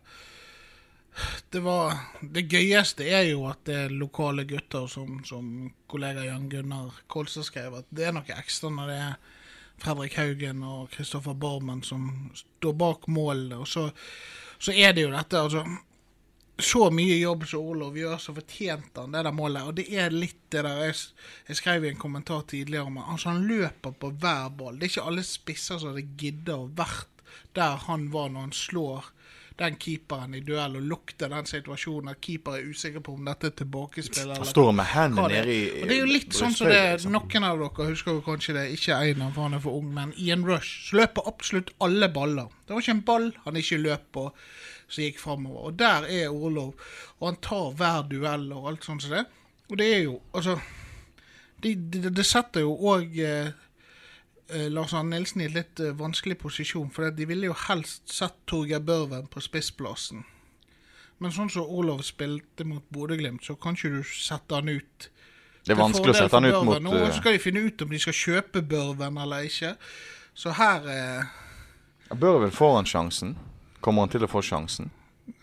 det 1.51 1.61
var 1.63 1.95
Det 2.21 2.47
gøyeste 2.51 3.07
er 3.07 3.29
jo 3.29 3.45
at 3.47 3.63
det 3.67 3.75
er 3.75 3.95
lokale 3.95 4.45
gutter, 4.47 4.87
som, 4.87 5.21
som 5.27 5.71
kollega 5.87 6.25
Jan 6.25 6.49
Gunnar 6.49 7.03
Kolstad 7.07 7.47
skrev, 7.47 7.79
at 7.79 7.87
det 7.89 8.07
er 8.07 8.15
noe 8.15 8.37
ekstra 8.39 8.71
når 8.71 8.91
det 8.91 8.99
er 9.05 9.15
Fredrik 9.81 10.17
Haugen 10.19 10.63
og 10.63 10.91
Kristoffer 10.93 11.33
Barmen 11.33 11.81
som 11.83 12.31
står 12.35 12.75
bak 12.77 13.07
målene. 13.07 13.63
Og 13.63 13.67
så, 13.67 13.87
så 14.59 14.75
er 14.75 14.93
det 14.93 15.07
jo 15.07 15.15
dette, 15.15 15.39
altså 15.39 15.65
så 16.65 16.87
mye 16.93 17.17
jobb 17.19 17.45
som 17.49 17.67
Olof 17.71 17.95
gjør, 17.97 18.17
så 18.21 18.33
fortjente 18.35 19.03
han 19.03 19.15
det 19.15 19.23
der 19.27 19.35
målet. 19.35 19.67
Og 19.67 19.77
det 19.79 19.87
er 19.93 20.13
litt 20.13 20.39
det 20.53 20.63
der 20.65 20.83
Jeg, 20.85 20.97
jeg 21.47 21.59
skrev 21.59 21.85
i 21.85 21.91
en 21.91 22.01
kommentar 22.01 22.43
tidligere 22.49 22.89
om 22.89 22.99
altså, 23.01 23.31
han 23.31 23.47
løper 23.49 23.95
på 23.97 24.11
hver 24.21 24.51
ball. 24.57 24.77
Det 24.77 24.87
er 24.87 24.93
ikke 24.93 25.07
alle 25.11 25.25
spisser 25.27 25.81
som 25.81 25.93
hadde 25.93 26.07
giddet 26.19 26.53
å 26.55 26.69
vært 26.77 27.07
der 27.55 27.79
han 27.87 28.09
var 28.13 28.31
når 28.31 28.47
han 28.47 28.55
slår 28.55 29.11
den 29.61 29.77
keeperen 29.81 30.35
i 30.37 30.41
duell 30.45 30.75
og 30.79 30.87
lukter 30.89 31.31
den 31.31 31.47
situasjonen 31.49 32.11
at 32.13 32.21
keeper 32.23 32.57
er 32.57 32.67
usikker 32.71 33.03
på 33.05 33.15
om 33.15 33.27
dette 33.27 33.51
er 33.51 33.55
tilbakespill 33.61 34.33
Han 34.33 34.49
står 34.49 34.71
med 34.79 34.89
hendene 34.91 35.27
nede 35.31 35.53
i 35.55 35.61
Og 35.81 35.87
det 35.87 35.95
er 35.95 36.01
jo 36.01 36.09
litt 36.09 36.37
sånn 36.37 36.55
som 36.57 36.71
det 36.71 36.81
liksom. 36.81 37.15
Noen 37.15 37.47
av 37.47 37.61
dere 37.61 37.87
husker 37.91 38.17
jo 38.17 38.25
kanskje 38.25 38.57
det, 38.57 38.65
ikke 38.75 38.97
Einar, 38.97 39.31
for 39.35 39.47
han 39.47 39.57
er 39.57 39.63
for 39.63 39.79
ung, 39.79 39.93
men 39.95 40.13
Ian 40.17 40.45
Rush 40.47 40.89
så 40.89 41.01
løper 41.01 41.29
absolutt 41.31 41.73
alle 41.83 42.11
baller. 42.13 42.51
Det 42.65 42.75
var 42.75 42.85
ikke 42.85 42.97
en 42.97 43.07
ball 43.07 43.31
han 43.45 43.61
ikke 43.61 43.81
løp 43.81 44.05
på 44.17 44.27
som 44.91 45.05
gikk 45.05 45.19
framover. 45.21 45.69
Og 45.69 45.79
der 45.79 46.07
er 46.09 46.33
Orlov, 46.33 46.75
og 47.19 47.27
han 47.29 47.39
tar 47.43 47.71
hver 47.79 48.05
duell 48.11 48.49
og 48.55 48.71
alt 48.71 48.87
sånt 48.87 49.05
som 49.05 49.15
det. 49.15 49.25
Og 49.71 49.77
det 49.79 49.89
er 49.95 50.01
jo 50.03 50.19
Altså, 50.33 50.57
det, 51.63 51.75
det, 51.93 52.15
det 52.17 52.25
setter 52.25 52.65
jo 52.65 52.73
òg 52.91 53.19
eh, 53.21 53.51
Lars 54.71 54.93
Arne 54.97 55.15
Nilsen 55.15 55.43
i 55.45 55.49
litt 55.51 55.79
eh, 55.79 55.95
vanskelig 55.97 56.37
posisjon, 56.41 56.91
for 56.93 57.09
de 57.15 57.27
ville 57.29 57.49
jo 57.49 57.57
helst 57.67 58.11
sett 58.11 58.37
Torgeir 58.49 58.83
Børven 58.85 59.27
på 59.31 59.43
spissplassen. 59.43 60.23
Men 61.21 61.33
sånn 61.35 61.51
som 61.53 61.69
Orlov 61.69 62.01
spilte 62.05 62.65
mot 62.65 62.85
Bodø-Glimt, 62.89 63.45
så 63.45 63.55
kan 63.55 63.77
ikke 63.77 63.93
du 63.93 64.01
sette 64.07 64.57
han 64.57 64.71
ut. 64.71 65.09
Det 65.61 65.75
er 65.75 65.77
vanskelig 65.77 66.15
å 66.15 66.17
sette 66.17 66.39
han 66.39 66.49
ut 66.49 66.63
mot 66.65 66.81
Nå 66.81 66.95
eh, 66.97 67.11
skal 67.13 67.37
de 67.37 67.43
finne 67.43 67.61
ut 67.67 67.83
om 67.85 67.91
de 67.93 67.99
skal 68.01 68.17
kjøpe 68.17 68.63
Børven 68.65 69.19
eller 69.21 69.45
ikke. 69.49 69.75
Så 70.33 70.55
her 70.57 70.87
eh, 70.89 71.37
Børven 72.15 72.51
får 72.55 72.79
han 72.79 72.89
sjansen? 72.89 73.37
Kommer 73.81 74.05
han 74.05 74.13
til 74.13 74.25
å 74.25 74.31
få 74.31 74.41
sjansen 74.45 74.89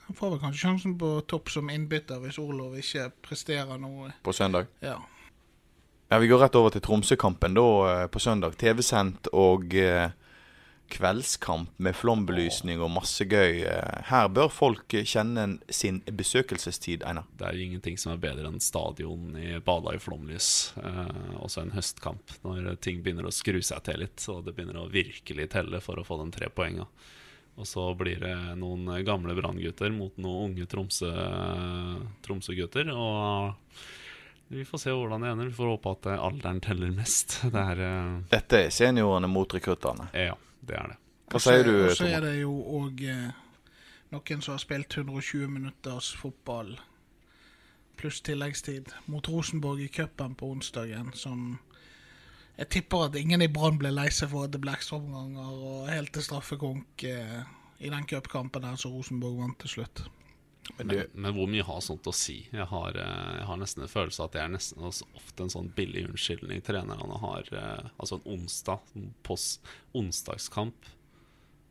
han 0.09 0.17
får 0.17 0.31
vel 0.31 0.41
kanskje 0.41 0.63
sjansen 0.63 0.95
på 0.99 1.09
topp 1.29 1.51
som 1.53 1.69
innbytter 1.69 2.21
hvis 2.23 2.39
Orlov 2.41 2.79
ikke 2.81 3.11
presterer 3.21 3.77
noe. 3.77 4.15
på 4.25 4.33
søndag? 4.33 4.71
Ja. 4.81 4.97
Ja, 6.09 6.19
Vi 6.19 6.27
går 6.29 6.39
rett 6.41 6.57
over 6.57 6.73
til 6.73 6.81
Tromsø-kampen 6.85 7.57
da 7.59 7.65
eh, 7.91 8.07
på 8.09 8.21
søndag. 8.23 8.55
TV-sendt 8.61 9.29
og 9.37 9.75
eh, 9.77 10.09
kveldskamp 10.89 11.75
med 11.85 11.97
flombelysning 11.99 12.81
og 12.81 12.95
masse 12.95 13.27
gøy. 13.29 13.59
Eh, 13.69 13.99
Her 14.09 14.31
bør 14.33 14.49
folk 14.49 14.97
kjenne 15.05 15.59
sin 15.69 15.99
besøkelsestid, 16.09 17.05
Einar. 17.05 17.27
Det 17.37 17.45
er 17.51 17.59
jo 17.59 17.67
ingenting 17.67 18.01
som 18.01 18.15
er 18.15 18.23
bedre 18.25 18.49
enn 18.49 18.57
stadion 18.65 19.37
i 19.37 19.59
bada 19.61 19.93
i 19.93 20.01
flomlys. 20.01 20.49
Eh, 20.81 21.13
også 21.45 21.67
en 21.67 21.75
høstkamp, 21.77 22.39
når 22.47 22.73
ting 22.81 23.05
begynner 23.05 23.29
å 23.29 23.35
skru 23.35 23.61
seg 23.61 23.85
til 23.91 24.01
litt, 24.07 24.25
og 24.33 24.47
det 24.49 24.57
begynner 24.57 24.81
å 24.81 24.89
virkelig 24.93 25.51
telle 25.59 25.83
for 25.85 26.01
å 26.01 26.07
få 26.09 26.23
de 26.25 26.31
tre 26.39 26.49
poenga. 26.49 26.89
Og 27.59 27.67
så 27.69 27.85
blir 27.99 28.21
det 28.23 28.35
noen 28.57 28.87
gamle 29.05 29.35
Brann-gutter 29.37 29.91
mot 29.93 30.17
noen 30.23 30.53
unge 30.55 30.69
Tromsø- 30.71 31.13
Tromsø-gutter. 32.25 32.95
og 32.95 33.57
vi 34.49 34.65
får 34.65 34.79
se 34.79 34.93
hvordan 34.95 35.25
det 35.25 35.31
ender. 35.31 35.51
Vi 35.51 35.59
får 35.59 35.73
håpe 35.75 35.93
at 35.97 36.07
eh, 36.09 36.25
alderen 36.29 36.61
teller 36.65 36.93
mest. 36.95 37.41
Det 37.55 37.65
er 37.75 37.83
uh... 37.85 38.15
Dette 38.33 38.63
er 38.65 38.73
seniorene 38.75 39.29
mot 39.31 39.55
rekruttene. 39.55 40.09
Ja, 40.17 40.37
det 40.61 40.79
er 40.79 40.95
det. 40.95 40.99
Hva 41.29 41.41
sier 41.45 41.67
du, 41.67 41.75
Og 41.85 41.97
så 41.97 42.09
er 42.09 42.25
det 42.25 42.39
jo 42.41 42.55
òg 42.79 43.03
eh, 43.05 43.29
noen 44.15 44.45
som 44.45 44.55
har 44.55 44.63
spilt 44.63 44.97
120 44.97 45.51
minutters 45.53 46.15
fotball 46.17 46.79
pluss 47.99 48.23
tilleggstid 48.25 48.93
mot 49.11 49.29
Rosenborg 49.29 49.83
i 49.83 49.89
cupen 49.93 50.37
på 50.39 50.49
onsdagen, 50.55 51.11
som 51.19 51.59
jeg 52.59 52.71
tipper 52.75 53.09
at 53.09 53.17
ingen 53.19 53.43
i 53.43 53.51
Brann 53.51 53.79
ble 53.79 53.91
lei 53.93 54.09
seg 54.15 54.31
for 54.33 54.47
at 54.47 54.55
det 54.55 54.61
ble 54.63 54.73
ekstraomganger 54.75 55.51
og 55.51 55.91
helt 55.91 56.15
til 56.15 56.25
straffekonk 56.25 57.05
eh, 57.07 57.41
i 57.79 57.91
den 57.93 58.07
cupkampen 58.11 58.65
der 58.65 58.79
som 58.81 58.95
Rosenborg 58.97 59.43
vant 59.43 59.59
til 59.63 59.77
slutt. 59.77 60.07
Men 60.77 60.87
Men, 60.87 61.07
men 61.15 61.35
hvor 61.35 61.49
mye 61.49 61.65
har 61.65 61.81
sånt 61.81 62.05
å 62.07 62.13
si? 62.15 62.47
Jeg 62.53 62.67
har, 62.71 62.91
eh, 62.97 63.39
jeg 63.39 63.47
har 63.49 63.57
nesten 63.57 63.83
en 63.83 63.89
følelse 63.89 64.21
av 64.21 64.29
at 64.29 64.33
det 64.37 64.43
er 64.43 64.49
nesten 64.53 64.85
ofte 64.85 65.41
en 65.43 65.49
sånn 65.51 65.71
billig 65.75 66.05
unnskyldning 66.11 66.61
trenerne 66.63 67.19
har. 67.23 67.43
eh, 67.53 67.89
Altså 67.99 68.21
en 68.21 68.27
onsdag, 68.39 68.81
post, 69.27 69.61
onsdagskamp, 69.95 70.75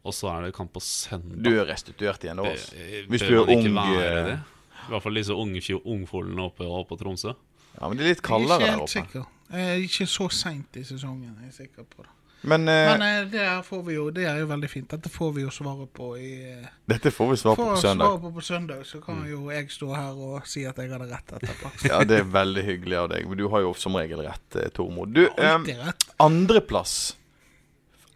og 0.08 0.14
så 0.16 0.30
er 0.34 0.46
det 0.48 0.54
kamp 0.56 0.74
på 0.74 0.82
søndag. 0.82 1.44
du 1.44 1.60
er 1.60 1.66
restituert 1.70 2.24
igjen, 2.24 2.38
da. 2.38 2.44
Altså. 2.52 2.74
eh, 2.76 3.06
Hvis 3.08 3.22
du 3.28 3.34
er 3.36 3.56
ung, 3.56 3.74
være. 3.76 4.44
I 4.88 4.90
hvert 4.92 5.04
fall 5.04 5.14
disse 5.20 5.34
unge 5.36 5.62
ungfolene 5.84 6.42
oppe, 6.48 6.64
oppe 6.64 6.96
på 6.96 7.00
Tromsø. 7.02 7.34
Ja, 7.80 7.88
Men 7.90 7.98
det 7.98 8.06
er 8.06 8.10
litt 8.10 8.22
Jeg 8.22 8.24
er 8.24 8.28
kaldere 8.28 8.60
ikke 8.60 8.70
helt 8.72 8.82
oppe. 8.82 8.92
sikker. 8.96 9.26
Jeg 9.52 9.68
er 9.72 9.82
ikke 9.84 10.08
så 10.08 10.28
seint 10.32 10.76
i 10.78 10.84
sesongen, 10.84 11.36
jeg 11.42 11.48
er 11.48 11.52
sikker 11.52 11.84
på 11.84 12.04
det. 12.04 12.10
Men 12.42 12.68
eh, 12.68 12.98
Men 12.98 13.02
eh, 13.02 13.28
det, 13.32 13.40
her 13.40 13.62
får 13.66 13.84
vi 13.84 13.96
jo, 13.96 14.10
det 14.14 14.28
er 14.30 14.38
jo 14.42 14.48
veldig 14.50 14.70
fint. 14.70 14.90
Dette 14.92 15.10
får 15.10 15.32
vi 15.34 15.42
jo 15.42 15.52
svaret 15.54 15.90
på 15.94 16.12
i 16.18 16.32
eh, 16.52 16.68
dette 16.88 17.12
får 17.12 17.32
vi 17.32 17.38
svar 17.42 17.56
på 17.58 17.66
på 17.72 17.80
søndag. 17.82 18.14
Mm. 18.14 18.22
på 18.22 18.32
på 18.32 18.42
søndag, 18.42 18.84
så 18.86 19.02
kan 19.02 19.24
jo 19.28 19.50
jeg 19.52 19.72
stå 19.74 19.90
her 19.96 20.22
og 20.28 20.48
si 20.48 20.66
at 20.70 20.78
jeg 20.78 20.92
hadde 20.94 21.10
rett 21.10 21.34
etterpå. 21.40 21.72
Ja, 21.90 22.04
Det 22.08 22.22
er 22.22 22.30
veldig 22.38 22.64
hyggelig 22.64 22.98
av 23.02 23.10
deg. 23.16 23.28
Men 23.28 23.42
du 23.42 23.48
har 23.54 23.66
jo 23.66 23.74
som 23.74 23.98
regel 23.98 24.22
rett, 24.28 24.56
eh, 24.56 24.70
Tormod. 24.70 25.16
Du, 25.18 25.26
eh, 25.28 25.92
andreplass. 26.24 27.16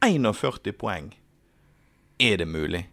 41 0.01 0.71
poeng. 0.77 1.11
Er 2.21 2.37
det 2.37 2.47
mulig 2.49 2.85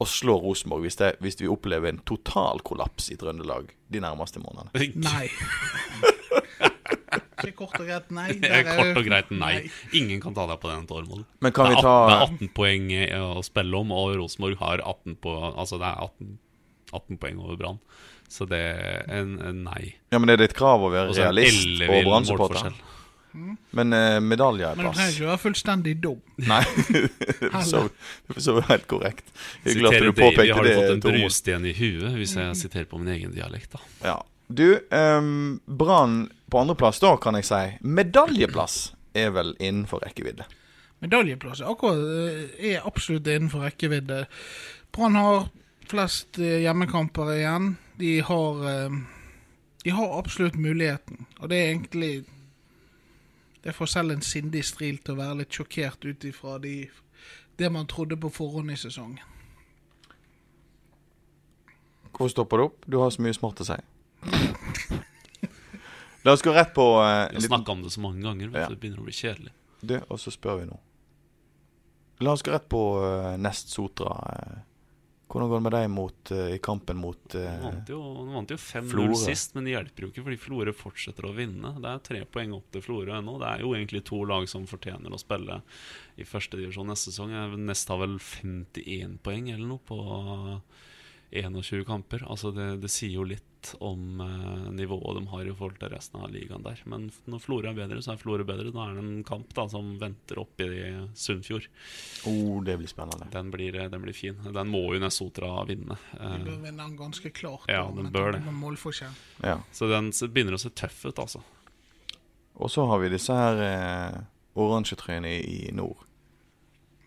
å 0.00 0.06
slå 0.08 0.38
Rosenborg 0.42 0.86
hvis, 0.86 0.96
det, 0.98 1.12
hvis 1.22 1.38
vi 1.40 1.48
opplever 1.48 1.92
en 1.92 2.00
total 2.08 2.60
kollaps 2.64 3.10
i 3.12 3.16
Trøndelag 3.20 3.70
de 3.92 4.00
nærmeste 4.02 4.42
månedene? 4.42 4.88
Nei. 5.04 5.28
Ikke 7.42 7.56
kort 7.66 7.80
og 7.80 7.86
greit 7.88 8.10
nei. 8.14 8.28
Er 8.42 8.62
Der 8.62 8.68
kort 8.76 9.00
og 9.02 9.04
greit 9.08 9.30
nei. 9.34 9.52
Ingen 9.98 10.20
kan 10.22 10.34
ta 10.36 10.46
deg 10.50 10.60
på 10.62 10.70
den, 10.70 10.86
Tormod. 10.90 11.24
Men 11.40 11.52
kan 11.56 11.66
Det 11.70 11.74
vi 11.74 11.80
er, 11.80 11.88
ta 11.88 11.96
det 12.08 12.14
er 12.16 12.24
18 12.28 12.52
poeng 12.56 12.88
eh, 13.00 13.18
å 13.18 13.42
spille 13.46 13.82
om, 13.82 13.92
og 13.96 14.14
Rosenborg 14.20 14.58
har 14.62 14.82
18 14.86 15.16
på 15.22 15.34
Altså 15.52 15.78
det 15.82 15.90
er 15.90 16.00
18, 16.06 16.38
18 16.92 17.20
poeng 17.22 17.42
over 17.44 17.56
Brann. 17.60 17.82
Så 18.32 18.46
det 18.48 18.62
er 18.62 19.04
en, 19.12 19.34
en 19.44 19.62
nei. 19.66 19.94
Ja, 20.12 20.18
men 20.22 20.30
Er 20.32 20.38
det 20.40 20.50
et 20.52 20.56
krav 20.56 20.80
å 20.86 20.88
være 20.92 21.12
realist 21.12 21.66
og 21.84 21.98
Brann-supporter? 22.06 22.70
målforskjell. 22.72 22.88
Men 23.72 23.92
eh, 23.96 24.18
medalje 24.20 24.66
er 24.68 24.76
Men 24.76 24.90
du 24.90 24.92
trenger 24.92 25.06
plass. 25.08 25.14
ikke 25.16 25.28
være 25.30 25.40
fullstendig 25.40 25.92
dum. 26.04 26.18
Nei, 26.50 26.58
det 27.40 27.48
er 27.48 27.62
så- 27.64 27.86
det 28.28 28.36
er 28.36 28.44
så 28.44 28.56
helt 28.68 28.84
korrekt. 28.90 29.30
Hyggelig 29.64 29.88
at 29.88 30.02
du 30.04 30.10
påpekte 30.18 30.56
har 30.58 30.66
du 30.66 30.68
det, 30.68 30.74
fått 30.76 30.92
en 30.96 31.00
brusten 31.06 31.64
i 31.64 31.72
huet, 31.78 32.10
hvis 32.18 32.34
jeg 32.36 32.58
siterer 32.60 32.88
på 32.90 33.00
min 33.00 33.08
egen 33.14 33.32
dialekt, 33.32 33.72
da. 33.72 33.80
Ja. 34.04 34.18
Du, 34.52 34.88
um, 34.90 35.60
Brann 35.66 36.32
på 36.50 36.58
andreplass, 36.58 37.00
da 37.00 37.14
kan 37.16 37.38
jeg 37.38 37.46
si. 37.48 37.60
Medaljeplass 37.80 38.92
er 39.16 39.30
vel 39.32 39.54
innenfor 39.56 40.02
rekkevidde. 40.04 40.44
Medaljeplass 41.00 41.62
akkurat 41.64 41.98
eh, 41.98 42.72
er 42.72 42.86
absolutt 42.86 43.26
innenfor 43.26 43.64
rekkevidde. 43.64 44.26
Brann 44.92 45.16
har 45.16 45.46
flest 45.88 46.38
eh, 46.38 46.60
hjemmekamper 46.62 47.32
igjen. 47.34 47.76
De 47.96 48.20
har 48.20 48.68
eh, 48.70 49.00
De 49.84 49.90
har 49.90 50.18
absolutt 50.18 50.54
muligheten. 50.54 51.26
Og 51.40 51.48
det 51.48 51.56
er 51.58 51.70
egentlig 51.70 52.24
Det 53.64 53.72
får 53.74 53.86
selv 53.86 54.10
en 54.10 54.22
sindig 54.22 54.64
stril 54.64 54.98
til 54.98 55.14
å 55.14 55.20
være 55.22 55.38
litt 55.40 55.54
sjokkert 55.54 56.04
ut 56.04 56.24
ifra 56.24 56.58
de, 56.58 56.88
det 57.56 57.68
man 57.70 57.86
trodde 57.86 58.16
på 58.18 58.28
forhånd 58.28 58.72
i 58.74 58.76
sesongen. 58.76 59.22
Hvorfor 62.10 62.28
stopper 62.28 62.56
du 62.56 62.64
opp? 62.64 62.84
Du 62.86 62.98
har 62.98 63.10
så 63.14 63.22
mye 63.22 63.36
smart 63.36 63.62
å 63.62 63.68
si. 63.68 63.78
La 66.22 66.32
oss 66.32 66.42
gå 66.42 66.52
rett 66.54 66.74
på 66.74 66.84
uh, 67.02 67.04
Vi 67.04 67.36
en 67.36 67.40
har 67.40 67.48
snakka 67.48 67.72
om 67.72 67.82
det 67.82 67.90
så 67.90 68.00
mange 68.00 68.22
ganger, 68.22 68.50
Ja. 68.54 68.68
det 68.70 68.78
begynner 68.78 69.02
å 69.02 69.06
bli 69.08 69.14
kjedelig. 69.16 69.50
Du, 69.82 69.96
og 70.06 70.20
så 70.22 70.30
spør 70.30 70.60
vi 70.60 70.68
nå. 70.70 70.76
La 72.22 72.36
oss 72.36 72.44
gå 72.46 72.52
rett 72.54 72.68
på 72.70 72.82
uh, 73.02 73.32
Nest 73.42 73.72
Sotra. 73.74 74.12
eh. 74.38 74.60
hvordan 75.32 75.48
går 75.48 75.56
det 75.58 75.64
med 75.64 75.72
deg 75.74 75.88
mot, 75.90 76.30
uh, 76.30 76.44
i 76.54 76.60
kampen 76.62 76.96
mot 77.00 77.18
De 77.32 77.40
eh, 77.40 77.58
vant 77.64 77.88
jo, 77.90 77.98
vant 78.30 78.50
jo 78.52 78.56
5-0 78.60 79.14
sist, 79.18 79.54
men 79.56 79.64
det 79.66 79.72
hjelper 79.74 80.04
jo 80.04 80.10
ikke 80.12 80.24
fordi 80.28 80.38
Florø 80.44 80.74
fortsetter 80.76 81.26
å 81.26 81.34
vinne. 81.34 81.74
Det 81.82 81.90
er 81.90 82.06
tre 82.06 82.22
poeng 82.30 82.54
opp 82.54 82.70
til 82.70 82.84
Florø 82.86 83.16
ennå. 83.18 83.38
Det 83.42 83.48
er 83.48 83.64
jo 83.66 83.74
egentlig 83.74 84.04
to 84.06 84.22
lag 84.28 84.46
som 84.46 84.68
fortjener 84.70 85.10
å 85.10 85.18
spille 85.18 85.58
i 86.14 86.28
førstedivisjon 86.28 86.86
neste 86.92 87.10
sesong. 87.10 87.34
Nest 87.66 87.90
har 87.90 87.98
vel 88.04 88.18
51 88.22 89.18
poeng 89.24 89.50
eller 89.50 89.66
noe 89.66 89.82
på 89.82 89.98
21 91.32 91.88
kamper. 91.88 92.22
Altså 92.30 92.52
det, 92.54 92.76
det 92.84 92.92
sier 92.92 93.16
jo 93.16 93.26
litt 93.26 93.48
om 93.84 94.20
eh, 94.24 94.64
nivået 94.74 95.16
de 95.18 95.22
har 95.30 95.46
i 95.48 95.54
forhold 95.54 95.76
til 95.80 95.90
resten 95.92 96.20
av 96.24 96.30
ligaen 96.34 96.64
der. 96.64 96.80
Men 96.90 97.04
når 97.30 97.42
Florø 97.44 97.70
er 97.70 97.76
bedre, 97.78 98.00
så 98.02 98.12
er 98.14 98.20
Florø 98.20 98.44
bedre. 98.48 98.72
Da 98.74 98.86
er 98.88 98.96
det 98.98 99.04
en 99.04 99.22
kamp 99.28 99.52
da 99.56 99.64
som 99.70 99.92
venter 100.00 100.40
opp 100.42 100.60
i 100.64 100.68
Sunnfjord. 101.18 101.68
oh, 102.26 102.58
Det 102.66 102.76
blir 102.80 102.90
spennende. 102.90 103.28
Den 103.34 103.50
blir, 103.54 103.78
den 103.92 104.02
blir 104.04 104.16
fin. 104.16 104.38
Den 104.42 104.70
må 104.72 104.82
jo 104.94 105.00
Nesotra 105.02 105.52
vinne. 105.68 105.98
De 106.12 106.20
Eh, 106.32 106.44
bør 106.46 106.60
vinne 106.66 106.82
den 106.86 106.96
ganske 106.98 107.30
klart. 107.30 107.66
Ja, 107.70 107.84
den 107.94 108.10
bør 108.14 108.32
det. 108.36 108.42
Ja. 109.42 109.58
Så 109.72 109.88
den 109.90 110.10
begynner 110.32 110.58
å 110.58 110.62
se 110.62 110.70
tøff 110.70 111.04
ut, 111.06 111.18
altså. 111.18 111.42
Og 112.54 112.68
så 112.70 112.84
har 112.86 112.98
vi 113.00 113.08
disse 113.14 113.32
her 113.34 113.62
eh, 113.64 114.18
oransje 114.54 114.96
trøyene 115.00 115.36
i 115.40 115.70
nord. 115.72 116.02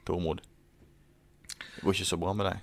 Tormod. 0.05 0.41
Det 1.75 1.83
går 1.83 1.93
ikke 1.99 2.07
så 2.13 2.17
bra 2.21 2.33
med 2.33 2.47
deg. 2.49 2.61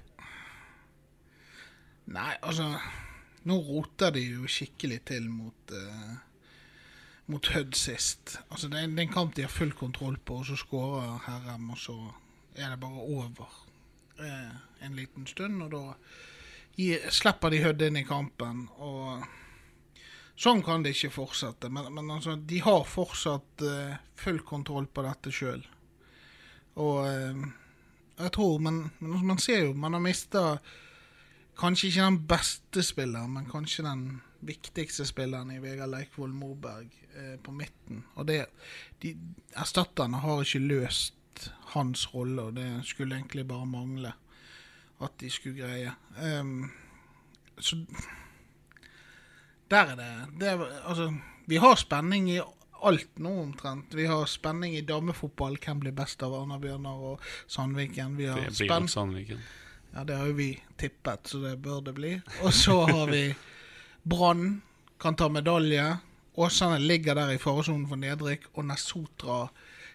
Nei, 2.13 2.33
altså 2.43 2.67
Nå 3.49 3.59
roter 3.67 4.15
de 4.15 4.23
jo 4.37 4.51
skikkelig 4.51 5.01
til 5.11 5.27
mot 5.31 5.75
uh, 5.75 6.13
Mot 7.31 7.49
Hødd 7.55 7.77
sist. 7.79 8.37
Altså 8.51 8.69
det 8.69 8.81
er, 8.81 8.91
det 8.91 8.99
er 8.99 9.09
en 9.09 9.15
kamp 9.15 9.37
de 9.37 9.45
har 9.47 9.53
full 9.53 9.73
kontroll 9.79 10.19
på, 10.19 10.41
og 10.43 10.47
så 10.47 10.59
skårer 10.59 11.23
Herrem, 11.27 11.71
og 11.71 11.79
så 11.79 11.97
er 12.55 12.75
det 12.75 12.81
bare 12.83 13.07
over 13.07 13.55
uh, 14.21 14.57
en 14.83 14.99
liten 14.99 15.27
stund. 15.27 15.63
Og 15.63 15.71
da 15.73 15.83
gi, 16.77 16.97
slipper 17.11 17.55
de 17.55 17.63
Hødd 17.63 17.87
inn 17.87 18.03
i 18.03 18.07
kampen. 18.09 18.67
og 18.79 19.23
Sånn 20.43 20.63
kan 20.65 20.83
det 20.83 20.95
ikke 20.97 21.13
fortsette. 21.15 21.69
Men, 21.71 21.91
men 21.95 22.11
altså, 22.11 22.37
de 22.37 22.61
har 22.65 22.87
fortsatt 22.89 23.65
uh, 23.67 23.99
full 24.19 24.41
kontroll 24.47 24.89
på 24.91 25.05
dette 25.07 25.33
sjøl. 25.35 25.63
Og 26.83 27.03
uh, 27.05 27.51
jeg 28.19 28.33
tror 28.33 28.59
Men, 28.65 28.87
men 28.99 29.13
altså, 29.13 29.27
man 29.29 29.41
ser 29.41 29.59
jo 29.67 29.73
Man 29.77 29.93
har 29.93 30.01
mista 30.01 30.43
kanskje 31.59 31.89
ikke 31.89 32.05
den 32.05 32.21
beste 32.29 32.83
spilleren, 32.83 33.35
men 33.37 33.51
kanskje 33.51 33.85
den 33.87 34.07
viktigste 34.43 35.07
spilleren 35.07 35.53
i 35.55 35.61
Vegard 35.63 35.93
Leikvoll 35.93 36.33
Moberg 36.35 36.91
eh, 37.17 37.37
på 37.43 37.55
midten. 37.55 38.05
Og 38.15 38.27
det 38.29 38.45
de 39.03 39.17
Erstatterne 39.57 40.23
har 40.23 40.43
ikke 40.43 40.63
løst 40.65 41.51
hans 41.75 42.15
rolle, 42.15 42.43
og 42.43 42.57
det 42.57 42.69
skulle 42.85 43.17
egentlig 43.17 43.47
bare 43.49 43.67
mangle 43.67 44.13
at 45.03 45.15
de 45.21 45.31
skulle 45.31 45.59
greie. 45.65 45.93
Um, 46.41 46.71
så 47.59 47.77
der 49.71 49.93
er 49.93 49.97
det, 49.97 50.11
det 50.41 50.49
er, 50.49 50.67
Altså, 50.89 51.15
vi 51.47 51.57
har 51.57 51.75
spenning 51.75 52.31
i 52.31 52.41
alt 52.83 53.19
nå, 53.19 53.33
omtrent. 53.43 53.95
Vi 53.95 54.07
har 54.07 54.27
spenning 54.27 54.77
i 54.77 54.81
damefotball. 54.81 55.57
Hvem 55.65 55.81
blir 55.81 55.95
best 55.97 56.23
av 56.23 56.35
Arna-Bjørnar 56.37 57.05
og 57.13 57.21
Sandviken? 57.47 58.17
Vi 58.19 58.27
har 58.27 58.41
Det 58.41 58.51
blir 58.51 58.69
spenn... 58.69 58.89
Sandviken. 58.89 59.43
Ja, 59.95 60.05
det 60.05 60.17
har 60.17 60.31
jo 60.31 60.37
vi 60.39 60.53
tippet, 60.81 61.29
så 61.29 61.39
det 61.43 61.59
bør 61.63 61.83
det 61.85 61.95
bli. 61.95 62.13
Og 62.43 62.55
så 62.57 62.79
har 62.89 63.11
vi 63.11 63.27
Brann, 64.09 64.63
kan 65.01 65.17
ta 65.17 65.29
medalje. 65.29 65.85
Åsane 66.35 66.79
ligger 66.79 67.15
der 67.15 67.35
i 67.35 67.39
faresonen 67.39 67.85
for 67.89 68.01
nedrykk, 68.01 68.49
og 68.55 68.65
Nesotra 68.71 69.43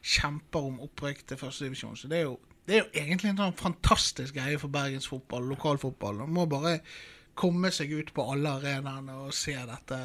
kjemper 0.05 0.69
om 0.69 0.79
opprykk 0.85 1.23
til 1.27 1.39
førstedivisjon. 1.41 1.97
Så 1.97 2.09
det 2.11 2.19
er, 2.19 2.27
jo, 2.29 2.37
det 2.67 2.75
er 2.75 2.83
jo 2.83 3.01
egentlig 3.01 3.31
en 3.31 3.41
sånn 3.41 3.57
fantastisk 3.57 4.37
greie 4.37 4.59
for 4.61 4.71
bergensfotball, 4.73 5.49
lokalfotball. 5.49 6.21
Man 6.21 6.35
må 6.37 6.45
bare 6.51 6.77
komme 7.37 7.71
seg 7.73 7.93
ut 7.97 8.13
på 8.13 8.25
alle 8.31 8.53
arenaene 8.59 9.17
og 9.25 9.33
se 9.35 9.55
dette, 9.57 9.99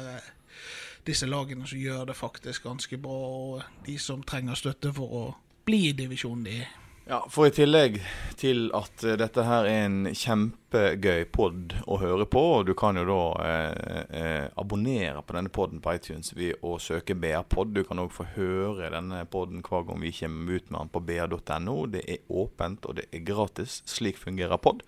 disse 1.05 1.29
lagene 1.29 1.67
som 1.69 1.81
gjør 1.81 2.07
det 2.09 2.17
faktisk 2.17 2.65
ganske 2.65 2.97
bra, 3.01 3.19
og 3.29 3.85
de 3.85 3.99
som 4.01 4.25
trenger 4.25 4.57
støtte 4.57 4.93
for 4.95 5.19
å 5.19 5.25
bli 5.67 5.89
i 5.91 5.97
divisjonen 5.97 6.49
de 6.49 6.63
Ja, 7.03 7.17
For 7.27 7.49
i 7.49 7.51
tillegg 7.51 7.97
til 8.39 8.69
at 8.71 9.03
eh, 9.03 9.17
dette 9.19 9.43
her 9.43 9.65
er 9.67 9.81
en 9.89 10.05
kjempegøy 10.15 11.25
pod 11.35 11.73
å 11.83 11.97
høre 11.99 12.23
på, 12.31 12.43
og 12.59 12.69
du 12.69 12.71
kan 12.79 12.95
jo 12.95 13.03
da 13.09 13.17
eh, 13.43 14.05
eh, 14.21 14.45
abonnere 14.59 15.19
på 15.19 15.35
denne 15.35 15.51
poden 15.51 15.81
på 15.83 15.97
iTunes 15.97 16.31
ved 16.37 16.63
å 16.63 16.77
søke 16.79 17.17
BR-pod. 17.19 17.73
Du 17.75 17.81
kan 17.83 17.99
òg 17.99 18.13
få 18.15 18.29
høre 18.37 18.93
denne 18.95 19.19
poden 19.27 19.59
hver 19.67 19.83
gang 19.89 19.99
vi 19.99 20.13
kommer 20.15 20.55
ut 20.55 20.71
med 20.71 20.79
den 20.79 20.93
på 20.95 21.03
br.no. 21.09 21.75
Det 21.91 22.05
er 22.07 22.23
åpent, 22.31 22.87
og 22.87 22.95
det 23.01 23.09
er 23.11 23.27
gratis. 23.27 23.81
Slik 23.89 24.21
fungerer 24.23 24.63
pod. 24.63 24.87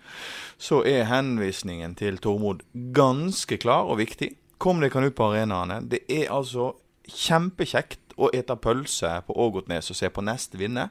Så 0.56 0.80
er 0.88 1.10
henvisningen 1.12 1.98
til 2.00 2.16
Tormod 2.24 2.64
ganske 2.96 3.60
klar 3.60 3.92
og 3.92 4.00
viktig. 4.00 4.32
Kom 4.56 4.80
deg 4.80 4.96
ut 4.96 5.20
på 5.20 5.28
arenaene. 5.34 5.82
Det 5.84 6.06
er 6.08 6.32
altså 6.32 6.72
kjempekjekt 7.12 8.05
å 8.16 8.30
ete 8.34 8.56
pølse 8.56 9.12
på 9.26 9.36
Ågotnes 9.46 9.92
og 9.92 9.98
se 9.98 10.10
på 10.12 10.24
neste 10.24 10.58
vinne. 10.60 10.88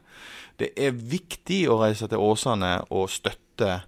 Det 0.60 0.72
er 0.78 0.96
viktig 0.96 1.66
å 1.72 1.80
reise 1.82 2.10
til 2.12 2.22
Åsane 2.22 2.78
og 2.94 3.10
støtte 3.14 3.82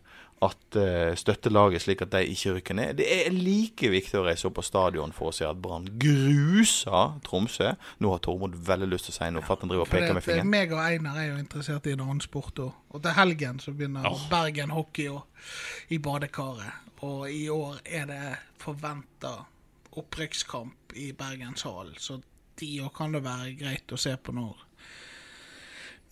at 0.45 0.75
uh, 0.77 1.15
støtte 1.17 1.49
laget 1.49 1.81
slik 1.81 2.03
at 2.05 2.11
de 2.13 2.21
ikke 2.29 2.51
rykker 2.57 2.77
ned. 2.77 2.97
Det 2.99 3.07
er 3.09 3.33
like 3.33 3.89
viktig 3.89 4.19
å 4.19 4.25
reise 4.27 4.45
opp 4.49 4.59
på 4.59 4.65
stadion 4.65 5.13
for 5.15 5.31
å 5.31 5.33
se 5.33 5.47
at 5.47 5.57
Brann 5.61 5.87
gruser 5.97 7.17
Tromsø. 7.25 7.71
Nå 8.03 8.11
har 8.13 8.21
Tormod 8.25 8.57
veldig 8.67 8.89
lyst 8.91 9.09
til 9.09 9.15
å 9.15 9.17
si 9.17 9.31
noe, 9.33 9.45
for 9.45 9.57
at 9.57 9.65
han 9.65 9.73
driver 9.73 9.87
og 9.87 9.93
peker 9.93 10.13
med 10.13 10.25
fingeren. 10.25 10.51
meg 10.53 10.75
og 10.75 10.83
Einar 10.83 11.17
er 11.23 11.31
jo 11.31 11.41
interessert 11.41 11.89
i 11.89 11.95
en 11.97 12.05
annen 12.05 12.21
sport 12.21 12.61
òg. 12.67 12.77
Og 12.93 13.01
til 13.05 13.17
helgen 13.17 13.61
så 13.63 13.73
begynner 13.73 14.05
oh. 14.09 14.27
Bergen 14.29 14.73
hockey 14.77 15.09
og, 15.09 15.25
i 15.89 15.97
badekaret. 15.97 16.85
Og 17.05 17.27
i 17.33 17.47
år 17.53 17.81
er 17.85 18.07
det 18.09 18.23
forventa 18.61 19.39
opprykkskamp 19.97 20.93
i 21.01 21.11
Bergenshallen. 21.17 21.97
så 21.97 22.21
de 22.59 22.71
òg 22.85 22.93
kan 22.95 23.13
det 23.15 23.23
være 23.25 23.53
greit 23.59 23.93
å 23.93 23.99
se 23.99 24.15
på 24.17 24.35
når 24.35 24.63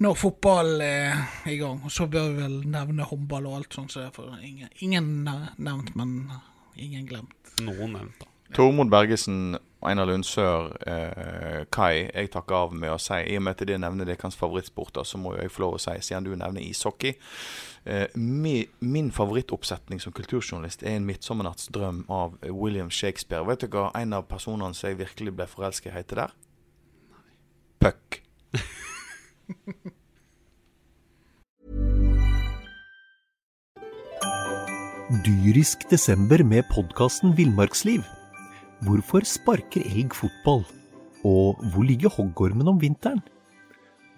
når 0.04 0.18
fotball 0.20 0.82
er 0.84 1.22
i 1.48 1.58
gang. 1.60 1.80
Og 1.88 1.92
så 1.94 2.08
bør 2.12 2.32
vi 2.34 2.42
vel 2.42 2.56
nevne 2.68 3.08
håndball 3.08 3.48
og 3.48 3.60
alt 3.62 3.78
sånt. 3.78 3.94
Så 3.94 4.02
det 4.02 4.10
er 4.10 4.16
for 4.18 4.34
ingen, 4.44 4.72
ingen 4.84 5.12
nevnt, 5.56 5.94
men 5.96 6.32
ingen 6.76 7.06
glemt. 7.08 7.54
Noen 7.64 7.96
nevnt, 7.96 8.18
da. 8.20 8.32
Tormod 8.56 8.92
Bergesen, 8.92 9.56
Einar 9.86 10.08
Lundsør, 10.10 10.72
eh, 10.88 11.66
Kai, 11.72 12.10
jeg 12.10 12.32
takker 12.34 12.56
av 12.56 12.74
med 12.74 12.92
å 12.94 13.00
si 13.02 13.14
I 13.14 13.38
og 13.38 13.44
med 13.46 13.56
at 13.56 13.68
det 13.68 13.80
nevner 13.82 14.06
deres 14.10 14.38
favorittsporter, 14.40 15.04
så 15.04 15.18
må 15.22 15.36
jeg 15.38 15.52
få 15.54 15.66
lov 15.66 15.78
å 15.78 15.82
si, 15.82 15.96
siden 16.02 16.24
du 16.26 16.36
nevner 16.36 16.62
ishockey 16.62 17.14
eh, 17.86 18.08
mi, 18.16 18.68
Min 18.80 19.12
favorittoppsetning 19.12 20.02
som 20.02 20.14
kulturjournalist 20.16 20.84
er 20.84 20.96
en 20.98 21.06
'Midtsommernattsdrøm' 21.06 22.06
av 22.10 22.38
William 22.50 22.90
Shakespeare. 22.90 23.46
Vet 23.46 23.62
du 23.62 23.68
hva 23.68 23.92
en 23.96 24.14
av 24.14 24.28
personene 24.30 24.74
som 24.74 24.90
jeg 24.90 25.00
virkelig 25.04 25.36
ble 25.36 25.48
forelsket 25.48 25.92
i, 25.92 25.96
heter 25.98 26.16
der? 26.16 26.32
Puck. 27.80 28.22
Dyrisk 35.26 35.86
desember 35.92 36.42
med 36.44 36.64
podkasten 36.74 37.38
Villmarksliv. 37.38 38.15
Hvorfor 38.86 39.24
sparker 39.26 39.82
elg 39.82 40.14
fotball? 40.14 40.62
Og 41.26 41.62
hvor 41.74 41.86
ligger 41.88 42.12
hoggormen 42.14 42.68
om 42.70 42.78
vinteren? 42.78 43.22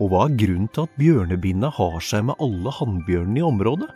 Og 0.01 0.09
hva 0.11 0.25
er 0.27 0.33
grunnen 0.41 0.67
til 0.75 0.83
at 0.83 0.97
bjørnebinna 0.99 1.69
har 1.77 2.01
seg 2.03 2.25
med 2.27 2.41
alle 2.43 2.73
hannbjørnene 2.75 3.39
i 3.39 3.45
området? 3.47 3.87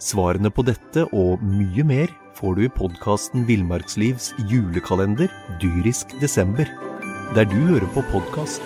Svarene 0.00 0.52
på 0.54 0.62
dette 0.68 1.08
og 1.10 1.42
mye 1.42 1.86
mer 1.88 2.12
får 2.38 2.54
du 2.56 2.62
i 2.64 2.70
podkasten 2.76 3.48
Villmarkslivs 3.48 4.30
julekalender 4.52 5.32
Dyrisk 5.60 6.14
desember, 6.22 6.70
der 7.34 7.50
du 7.50 7.58
hører 7.72 7.88
på 7.96 8.04
podkast. 8.12 8.62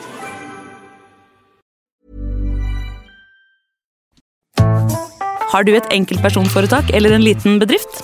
Har 5.55 5.65
du 5.65 5.73
et 5.73 5.89
enkeltpersonforetak 5.95 6.93
eller 6.93 7.17
en 7.17 7.25
liten 7.25 7.59
bedrift? 7.63 8.03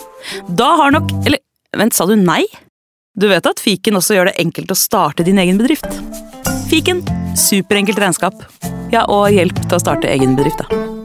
Da 0.49 0.73
har 0.81 0.97
nok 0.97 1.13
Eller 1.27 1.43
vent, 1.77 1.95
sa 1.95 2.09
du 2.09 2.17
nei? 2.17 2.47
Du 3.19 3.27
vet 3.29 3.47
at 3.47 3.59
fiken 3.59 3.99
også 3.99 4.15
gjør 4.15 4.31
det 4.31 4.37
enkelt 4.39 4.71
å 4.71 4.77
starte 4.79 5.27
din 5.27 5.41
egen 5.43 5.59
bedrift? 5.59 5.89
Fiken 6.71 7.03
superenkelt 7.35 7.99
regnskap. 7.99 8.47
Ja, 8.95 9.03
og 9.11 9.35
hjelp 9.35 9.59
til 9.67 9.77
å 9.77 9.83
starte 9.83 10.11
egen 10.11 10.39
bedrift, 10.39 10.63
da. 10.63 11.00